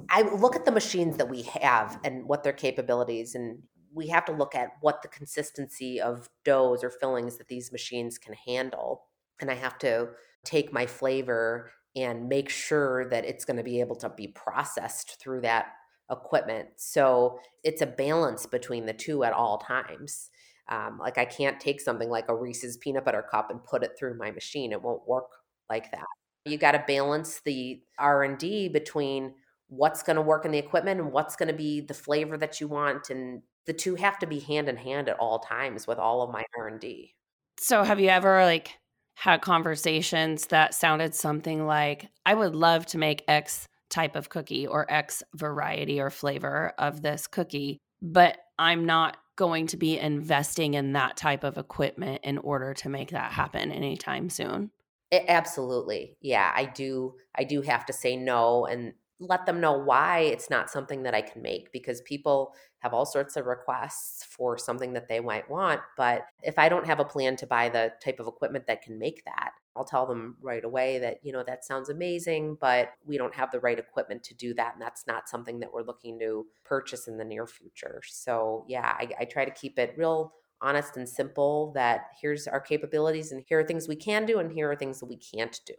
I 0.09 0.21
look 0.21 0.55
at 0.55 0.65
the 0.65 0.71
machines 0.71 1.17
that 1.17 1.29
we 1.29 1.43
have 1.43 1.99
and 2.03 2.25
what 2.25 2.43
their 2.43 2.53
capabilities, 2.53 3.35
and 3.35 3.59
we 3.93 4.07
have 4.07 4.25
to 4.25 4.31
look 4.31 4.55
at 4.55 4.69
what 4.81 5.01
the 5.01 5.07
consistency 5.07 5.99
of 5.99 6.29
doughs 6.45 6.83
or 6.83 6.89
fillings 6.89 7.37
that 7.37 7.47
these 7.47 7.71
machines 7.71 8.17
can 8.17 8.33
handle. 8.33 9.03
And 9.39 9.51
I 9.51 9.55
have 9.55 9.77
to 9.79 10.09
take 10.43 10.71
my 10.71 10.85
flavor 10.85 11.71
and 11.95 12.29
make 12.29 12.49
sure 12.49 13.09
that 13.09 13.25
it's 13.25 13.43
going 13.43 13.57
to 13.57 13.63
be 13.63 13.79
able 13.79 13.95
to 13.97 14.09
be 14.09 14.27
processed 14.27 15.19
through 15.19 15.41
that 15.41 15.67
equipment. 16.11 16.69
So 16.77 17.39
it's 17.63 17.81
a 17.81 17.87
balance 17.87 18.45
between 18.45 18.85
the 18.85 18.93
two 18.93 19.23
at 19.23 19.33
all 19.33 19.57
times. 19.57 20.29
Um, 20.69 20.99
like 20.99 21.17
I 21.17 21.25
can't 21.25 21.59
take 21.59 21.81
something 21.81 22.09
like 22.09 22.29
a 22.29 22.35
Reese's 22.35 22.77
peanut 22.77 23.05
butter 23.05 23.25
cup 23.29 23.49
and 23.49 23.63
put 23.63 23.83
it 23.83 23.91
through 23.97 24.17
my 24.17 24.31
machine. 24.31 24.71
It 24.71 24.81
won't 24.81 25.07
work 25.07 25.29
like 25.69 25.91
that. 25.91 26.05
You 26.45 26.57
got 26.57 26.73
to 26.73 26.83
balance 26.87 27.41
the 27.43 27.81
R 27.97 28.23
and 28.23 28.37
D 28.37 28.69
between 28.69 29.33
what's 29.67 30.03
going 30.03 30.15
to 30.15 30.21
work 30.21 30.45
in 30.45 30.51
the 30.51 30.57
equipment 30.57 30.99
and 30.99 31.11
what's 31.11 31.35
going 31.35 31.47
to 31.47 31.55
be 31.55 31.81
the 31.81 31.93
flavor 31.93 32.37
that 32.37 32.59
you 32.59 32.67
want, 32.67 33.09
and 33.09 33.41
the 33.65 33.73
two 33.73 33.95
have 33.95 34.19
to 34.19 34.27
be 34.27 34.39
hand 34.39 34.69
in 34.69 34.77
hand 34.77 35.09
at 35.09 35.19
all 35.19 35.39
times 35.39 35.87
with 35.87 35.97
all 35.99 36.21
of 36.21 36.31
my 36.31 36.43
R 36.57 36.67
and 36.67 36.79
D. 36.79 37.15
So, 37.59 37.83
have 37.83 37.99
you 37.99 38.09
ever 38.09 38.43
like 38.43 38.77
had 39.15 39.41
conversations 39.41 40.47
that 40.47 40.73
sounded 40.73 41.15
something 41.15 41.65
like, 41.65 42.09
"I 42.25 42.33
would 42.33 42.55
love 42.55 42.85
to 42.87 42.97
make 42.97 43.23
X." 43.27 43.67
type 43.89 44.15
of 44.15 44.29
cookie 44.29 44.67
or 44.67 44.85
X 44.91 45.23
variety 45.33 45.99
or 45.99 46.09
flavor 46.09 46.73
of 46.77 47.01
this 47.01 47.27
cookie, 47.27 47.79
but 48.01 48.37
I'm 48.59 48.85
not 48.85 49.17
going 49.35 49.67
to 49.67 49.77
be 49.77 49.97
investing 49.97 50.73
in 50.73 50.93
that 50.93 51.15
type 51.15 51.43
of 51.43 51.57
equipment 51.57 52.21
in 52.23 52.37
order 52.39 52.73
to 52.73 52.89
make 52.89 53.11
that 53.11 53.31
happen 53.31 53.71
anytime 53.71 54.29
soon. 54.29 54.71
It, 55.11 55.23
absolutely. 55.27 56.17
Yeah, 56.21 56.51
I 56.53 56.65
do 56.65 57.15
I 57.35 57.43
do 57.43 57.61
have 57.61 57.85
to 57.85 57.93
say 57.93 58.17
no 58.17 58.65
and 58.65 58.93
let 59.19 59.45
them 59.45 59.59
know 59.59 59.73
why 59.73 60.19
it's 60.19 60.49
not 60.49 60.69
something 60.69 61.03
that 61.03 61.15
I 61.15 61.21
can 61.21 61.41
make 61.41 61.71
because 61.71 62.01
people 62.01 62.53
have 62.79 62.93
all 62.93 63.05
sorts 63.05 63.35
of 63.35 63.45
requests 63.45 64.23
for 64.23 64.57
something 64.57 64.93
that 64.93 65.07
they 65.07 65.19
might 65.19 65.49
want. 65.49 65.81
But 65.95 66.25
if 66.43 66.59
I 66.59 66.69
don't 66.69 66.85
have 66.85 66.99
a 66.99 67.05
plan 67.05 67.35
to 67.37 67.47
buy 67.47 67.69
the 67.69 67.93
type 68.03 68.19
of 68.19 68.27
equipment 68.27 68.67
that 68.67 68.83
can 68.83 68.99
make 68.99 69.25
that, 69.25 69.51
I'll 69.75 69.83
tell 69.83 70.05
them 70.05 70.37
right 70.41 70.63
away 70.63 70.99
that, 70.99 71.17
you 71.23 71.31
know, 71.31 71.43
that 71.47 71.65
sounds 71.65 71.89
amazing, 71.89 72.57
but 72.61 72.93
we 73.05 73.17
don't 73.17 73.33
have 73.33 73.51
the 73.51 73.59
right 73.59 73.77
equipment 73.77 74.23
to 74.23 74.35
do 74.35 74.53
that. 74.55 74.73
And 74.73 74.81
that's 74.81 75.07
not 75.07 75.29
something 75.29 75.59
that 75.59 75.73
we're 75.73 75.83
looking 75.83 76.19
to 76.19 76.45
purchase 76.63 77.07
in 77.07 77.17
the 77.17 77.25
near 77.25 77.47
future. 77.47 78.01
So, 78.05 78.65
yeah, 78.67 78.95
I, 78.99 79.09
I 79.19 79.25
try 79.25 79.45
to 79.45 79.51
keep 79.51 79.79
it 79.79 79.95
real 79.97 80.33
honest 80.61 80.97
and 80.97 81.07
simple 81.07 81.71
that 81.73 82.07
here's 82.19 82.47
our 82.47 82.59
capabilities 82.59 83.31
and 83.31 83.43
here 83.47 83.59
are 83.59 83.63
things 83.63 83.87
we 83.87 83.95
can 83.95 84.25
do 84.25 84.39
and 84.39 84.51
here 84.51 84.71
are 84.71 84.75
things 84.75 84.99
that 84.99 85.05
we 85.05 85.17
can't 85.17 85.59
do. 85.65 85.75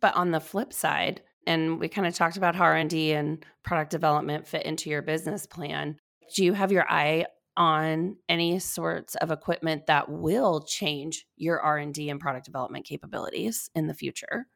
But 0.00 0.14
on 0.14 0.30
the 0.30 0.40
flip 0.40 0.72
side, 0.72 1.22
and 1.46 1.78
we 1.78 1.88
kind 1.88 2.06
of 2.06 2.14
talked 2.14 2.36
about 2.36 2.54
how 2.54 2.64
R&D 2.64 3.12
and 3.12 3.44
product 3.62 3.90
development 3.90 4.46
fit 4.46 4.64
into 4.64 4.90
your 4.90 5.02
business 5.02 5.46
plan. 5.46 5.98
Do 6.34 6.44
you 6.44 6.52
have 6.52 6.72
your 6.72 6.90
eye 6.90 7.26
on 7.56 8.16
any 8.28 8.58
sorts 8.58 9.14
of 9.16 9.30
equipment 9.30 9.86
that 9.86 10.10
will 10.10 10.60
change 10.60 11.26
your 11.36 11.60
R&D 11.60 12.10
and 12.10 12.20
product 12.20 12.44
development 12.44 12.84
capabilities 12.84 13.70
in 13.74 13.86
the 13.86 13.94
future? 13.94 14.46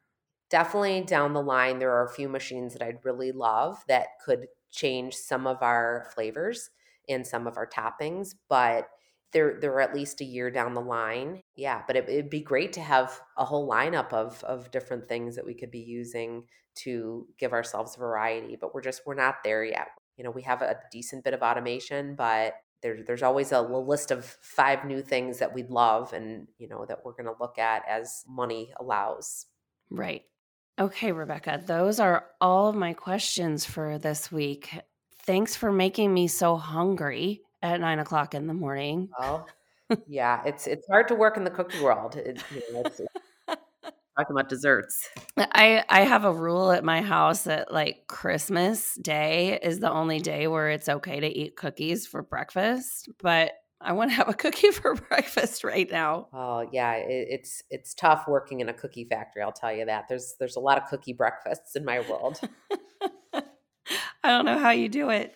Definitely 0.49 1.01
down 1.01 1.33
the 1.33 1.41
line 1.41 1.79
there 1.79 1.91
are 1.91 2.05
a 2.05 2.13
few 2.13 2.27
machines 2.27 2.73
that 2.73 2.81
I'd 2.81 3.03
really 3.03 3.31
love 3.31 3.83
that 3.87 4.07
could 4.23 4.47
change 4.69 5.15
some 5.15 5.47
of 5.47 5.61
our 5.61 6.09
flavors 6.13 6.69
and 7.09 7.25
some 7.25 7.47
of 7.47 7.57
our 7.57 7.67
toppings, 7.67 8.35
but 8.49 8.89
they're 9.33 9.59
they're 9.59 9.81
at 9.81 9.95
least 9.95 10.21
a 10.21 10.25
year 10.25 10.51
down 10.51 10.73
the 10.73 10.81
line. 10.81 11.41
Yeah, 11.55 11.81
but 11.87 11.95
it, 11.95 12.07
would 12.07 12.29
be 12.29 12.41
great 12.41 12.73
to 12.73 12.81
have 12.81 13.19
a 13.37 13.45
whole 13.45 13.69
lineup 13.69 14.13
of 14.13 14.43
of 14.43 14.71
different 14.71 15.07
things 15.07 15.35
that 15.35 15.45
we 15.45 15.53
could 15.53 15.71
be 15.71 15.79
using 15.79 16.45
to 16.73 17.27
give 17.37 17.53
ourselves 17.53 17.95
variety. 17.95 18.57
But 18.59 18.73
we're 18.73 18.81
just 18.81 19.01
we're 19.05 19.15
not 19.15 19.43
there 19.43 19.63
yet. 19.63 19.87
You 20.17 20.23
know, 20.23 20.31
we 20.31 20.43
have 20.43 20.61
a 20.61 20.77
decent 20.91 21.23
bit 21.23 21.33
of 21.33 21.41
automation, 21.41 22.15
but 22.15 22.53
there, 22.81 22.97
there's 23.05 23.23
always 23.23 23.51
a 23.51 23.61
list 23.61 24.11
of 24.11 24.25
five 24.41 24.85
new 24.85 25.01
things 25.01 25.39
that 25.39 25.53
we'd 25.53 25.69
love 25.69 26.13
and 26.13 26.47
you 26.57 26.67
know 26.67 26.85
that 26.85 26.99
we're 27.03 27.13
going 27.13 27.25
to 27.25 27.39
look 27.39 27.57
at 27.57 27.83
as 27.87 28.23
money 28.27 28.71
allows 28.79 29.45
right 29.89 30.23
okay 30.79 31.11
rebecca 31.11 31.61
those 31.65 31.99
are 31.99 32.25
all 32.39 32.69
of 32.69 32.75
my 32.75 32.93
questions 32.93 33.65
for 33.65 33.97
this 33.97 34.31
week 34.31 34.79
thanks 35.23 35.55
for 35.55 35.71
making 35.71 36.13
me 36.13 36.27
so 36.27 36.55
hungry 36.55 37.41
at 37.61 37.79
nine 37.79 37.99
o'clock 37.99 38.33
in 38.33 38.47
the 38.47 38.53
morning. 38.53 39.09
Well, 39.19 39.47
yeah, 40.07 40.41
it's 40.45 40.67
it's 40.67 40.87
hard 40.87 41.07
to 41.09 41.15
work 41.15 41.37
in 41.37 41.43
the 41.43 41.49
cookie 41.49 41.81
world. 41.81 42.15
It, 42.15 42.41
you 42.53 42.61
know, 42.73 42.83
it's, 42.85 43.01
talking 43.47 44.35
about 44.35 44.49
desserts. 44.49 45.09
I 45.37 45.83
I 45.89 46.01
have 46.01 46.25
a 46.25 46.33
rule 46.33 46.71
at 46.71 46.83
my 46.83 47.01
house 47.01 47.43
that 47.43 47.71
like 47.71 48.07
Christmas 48.07 48.95
Day 48.95 49.59
is 49.61 49.79
the 49.79 49.91
only 49.91 50.19
day 50.19 50.47
where 50.47 50.69
it's 50.69 50.89
okay 50.89 51.19
to 51.19 51.27
eat 51.27 51.55
cookies 51.55 52.07
for 52.07 52.21
breakfast, 52.21 53.09
but 53.21 53.53
I 53.83 53.93
want 53.93 54.11
to 54.11 54.15
have 54.15 54.29
a 54.29 54.33
cookie 54.33 54.71
for 54.71 54.95
breakfast 54.95 55.63
right 55.63 55.89
now. 55.91 56.27
Oh 56.33 56.67
yeah, 56.71 56.93
it, 56.93 57.27
it's 57.29 57.63
it's 57.69 57.93
tough 57.93 58.25
working 58.27 58.59
in 58.59 58.69
a 58.69 58.73
cookie 58.73 59.05
factory. 59.05 59.41
I'll 59.41 59.51
tell 59.51 59.73
you 59.73 59.85
that. 59.85 60.05
There's 60.07 60.35
there's 60.39 60.55
a 60.55 60.59
lot 60.59 60.77
of 60.77 60.87
cookie 60.87 61.13
breakfasts 61.13 61.75
in 61.75 61.85
my 61.85 61.99
world. 62.01 62.39
I 64.23 64.29
don't 64.29 64.45
know 64.45 64.59
how 64.59 64.69
you 64.71 64.87
do 64.87 65.09
it. 65.09 65.35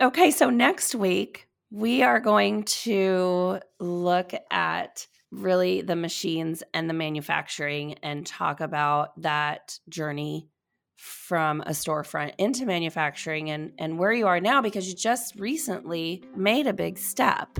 Okay, 0.00 0.30
so 0.30 0.48
next 0.48 0.94
week 0.94 1.48
we 1.72 2.04
are 2.04 2.20
going 2.20 2.62
to 2.62 3.58
look 3.80 4.32
at 4.48 5.08
really 5.32 5.80
the 5.80 5.96
machines 5.96 6.62
and 6.72 6.88
the 6.88 6.94
manufacturing 6.94 7.94
and 8.04 8.24
talk 8.24 8.60
about 8.60 9.20
that 9.20 9.76
journey 9.88 10.48
from 10.94 11.62
a 11.62 11.70
storefront 11.70 12.32
into 12.38 12.64
manufacturing 12.64 13.50
and, 13.50 13.72
and 13.78 13.98
where 13.98 14.12
you 14.12 14.28
are 14.28 14.38
now 14.38 14.62
because 14.62 14.88
you 14.88 14.94
just 14.94 15.34
recently 15.34 16.22
made 16.36 16.68
a 16.68 16.72
big 16.72 16.96
step 16.96 17.58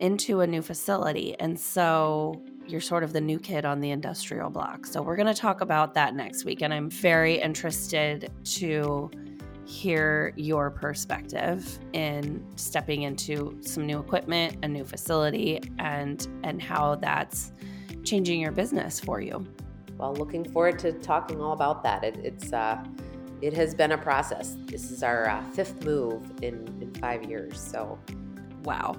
into 0.00 0.40
a 0.40 0.46
new 0.46 0.62
facility. 0.62 1.38
And 1.38 1.60
so 1.60 2.42
you're 2.66 2.80
sort 2.80 3.04
of 3.04 3.12
the 3.12 3.20
new 3.20 3.38
kid 3.38 3.66
on 3.66 3.80
the 3.80 3.90
industrial 3.90 4.48
block. 4.48 4.86
So 4.86 5.02
we're 5.02 5.16
going 5.16 5.32
to 5.32 5.34
talk 5.34 5.60
about 5.60 5.92
that 5.94 6.14
next 6.14 6.46
week. 6.46 6.62
And 6.62 6.72
I'm 6.72 6.88
very 6.88 7.38
interested 7.38 8.32
to 8.44 9.10
hear 9.66 10.32
your 10.36 10.70
perspective 10.70 11.78
in 11.92 12.44
stepping 12.56 13.02
into 13.02 13.58
some 13.62 13.86
new 13.86 13.98
equipment, 13.98 14.56
a 14.62 14.68
new 14.68 14.84
facility, 14.84 15.60
and 15.78 16.26
and 16.42 16.62
how 16.62 16.96
that's 16.96 17.52
changing 18.04 18.40
your 18.40 18.52
business 18.52 19.00
for 19.00 19.20
you. 19.20 19.46
Well, 19.96 20.14
looking 20.14 20.44
forward 20.44 20.78
to 20.80 20.92
talking 20.92 21.40
all 21.40 21.52
about 21.52 21.82
that. 21.84 22.04
It, 22.04 22.16
it's 22.22 22.52
uh, 22.52 22.84
it 23.40 23.52
has 23.54 23.74
been 23.74 23.92
a 23.92 23.98
process. 23.98 24.56
This 24.66 24.90
is 24.90 25.02
our 25.02 25.28
uh, 25.28 25.42
fifth 25.52 25.84
move 25.84 26.22
in 26.42 26.66
in 26.80 26.92
five 27.00 27.24
years. 27.24 27.60
So, 27.60 27.98
wow, 28.64 28.96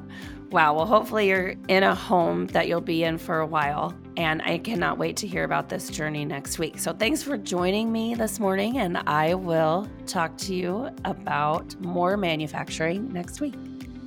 wow. 0.52 0.74
Well, 0.74 0.86
hopefully 0.86 1.28
you're 1.28 1.56
in 1.68 1.84
a 1.84 1.94
home 1.94 2.48
that 2.48 2.68
you'll 2.68 2.82
be 2.82 3.04
in 3.04 3.18
for 3.18 3.40
a 3.40 3.46
while 3.46 3.94
and 4.18 4.42
I 4.44 4.58
cannot 4.58 4.98
wait 4.98 5.18
to 5.18 5.28
hear 5.28 5.44
about 5.44 5.70
this 5.70 5.90
journey 5.90 6.26
next 6.26 6.60
week. 6.60 6.80
So 6.80 6.94
thanks 6.94 7.22
for 7.22 7.38
joining 7.38 7.92
me 7.92 8.16
this 8.16 8.40
morning, 8.40 8.78
and 8.78 8.98
I 9.08 9.34
will 9.34 9.90
talk 10.08 10.38
to 10.40 10.56
you 10.56 10.90
about 11.04 11.80
more 11.82 12.18
manufacturing 12.18 13.12
next 13.12 13.42
week. 13.42 13.56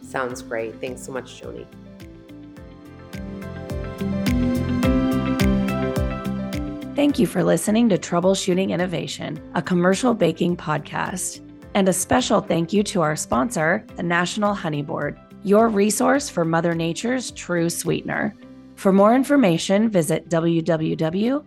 Sounds 0.03 0.41
great. 0.43 0.81
Thanks 0.81 1.05
so 1.05 1.13
much, 1.13 1.41
Joanie. 1.41 1.67
Thank 6.95 7.19
you 7.19 7.27
for 7.27 7.45
listening 7.45 7.89
to 7.91 7.99
Troubleshooting 7.99 8.71
Innovation, 8.71 9.41
a 9.55 9.63
commercial 9.63 10.15
baking 10.15 10.57
podcast. 10.57 11.45
And 11.75 11.89
a 11.89 11.93
special 11.93 12.41
thank 12.41 12.73
you 12.73 12.83
to 12.85 13.03
our 13.03 13.15
sponsor, 13.15 13.85
the 13.95 14.03
National 14.03 14.53
Honey 14.53 14.83
Board, 14.83 15.17
your 15.45 15.69
resource 15.69 16.29
for 16.29 16.45
Mother 16.45 16.75
Nature's 16.75 17.31
true 17.33 17.71
sweetener. 17.71 18.35
For 18.77 18.93
more 18.93 19.15
information, 19.15 19.89
visit 19.89 20.29
www.honey.com. 20.29 21.39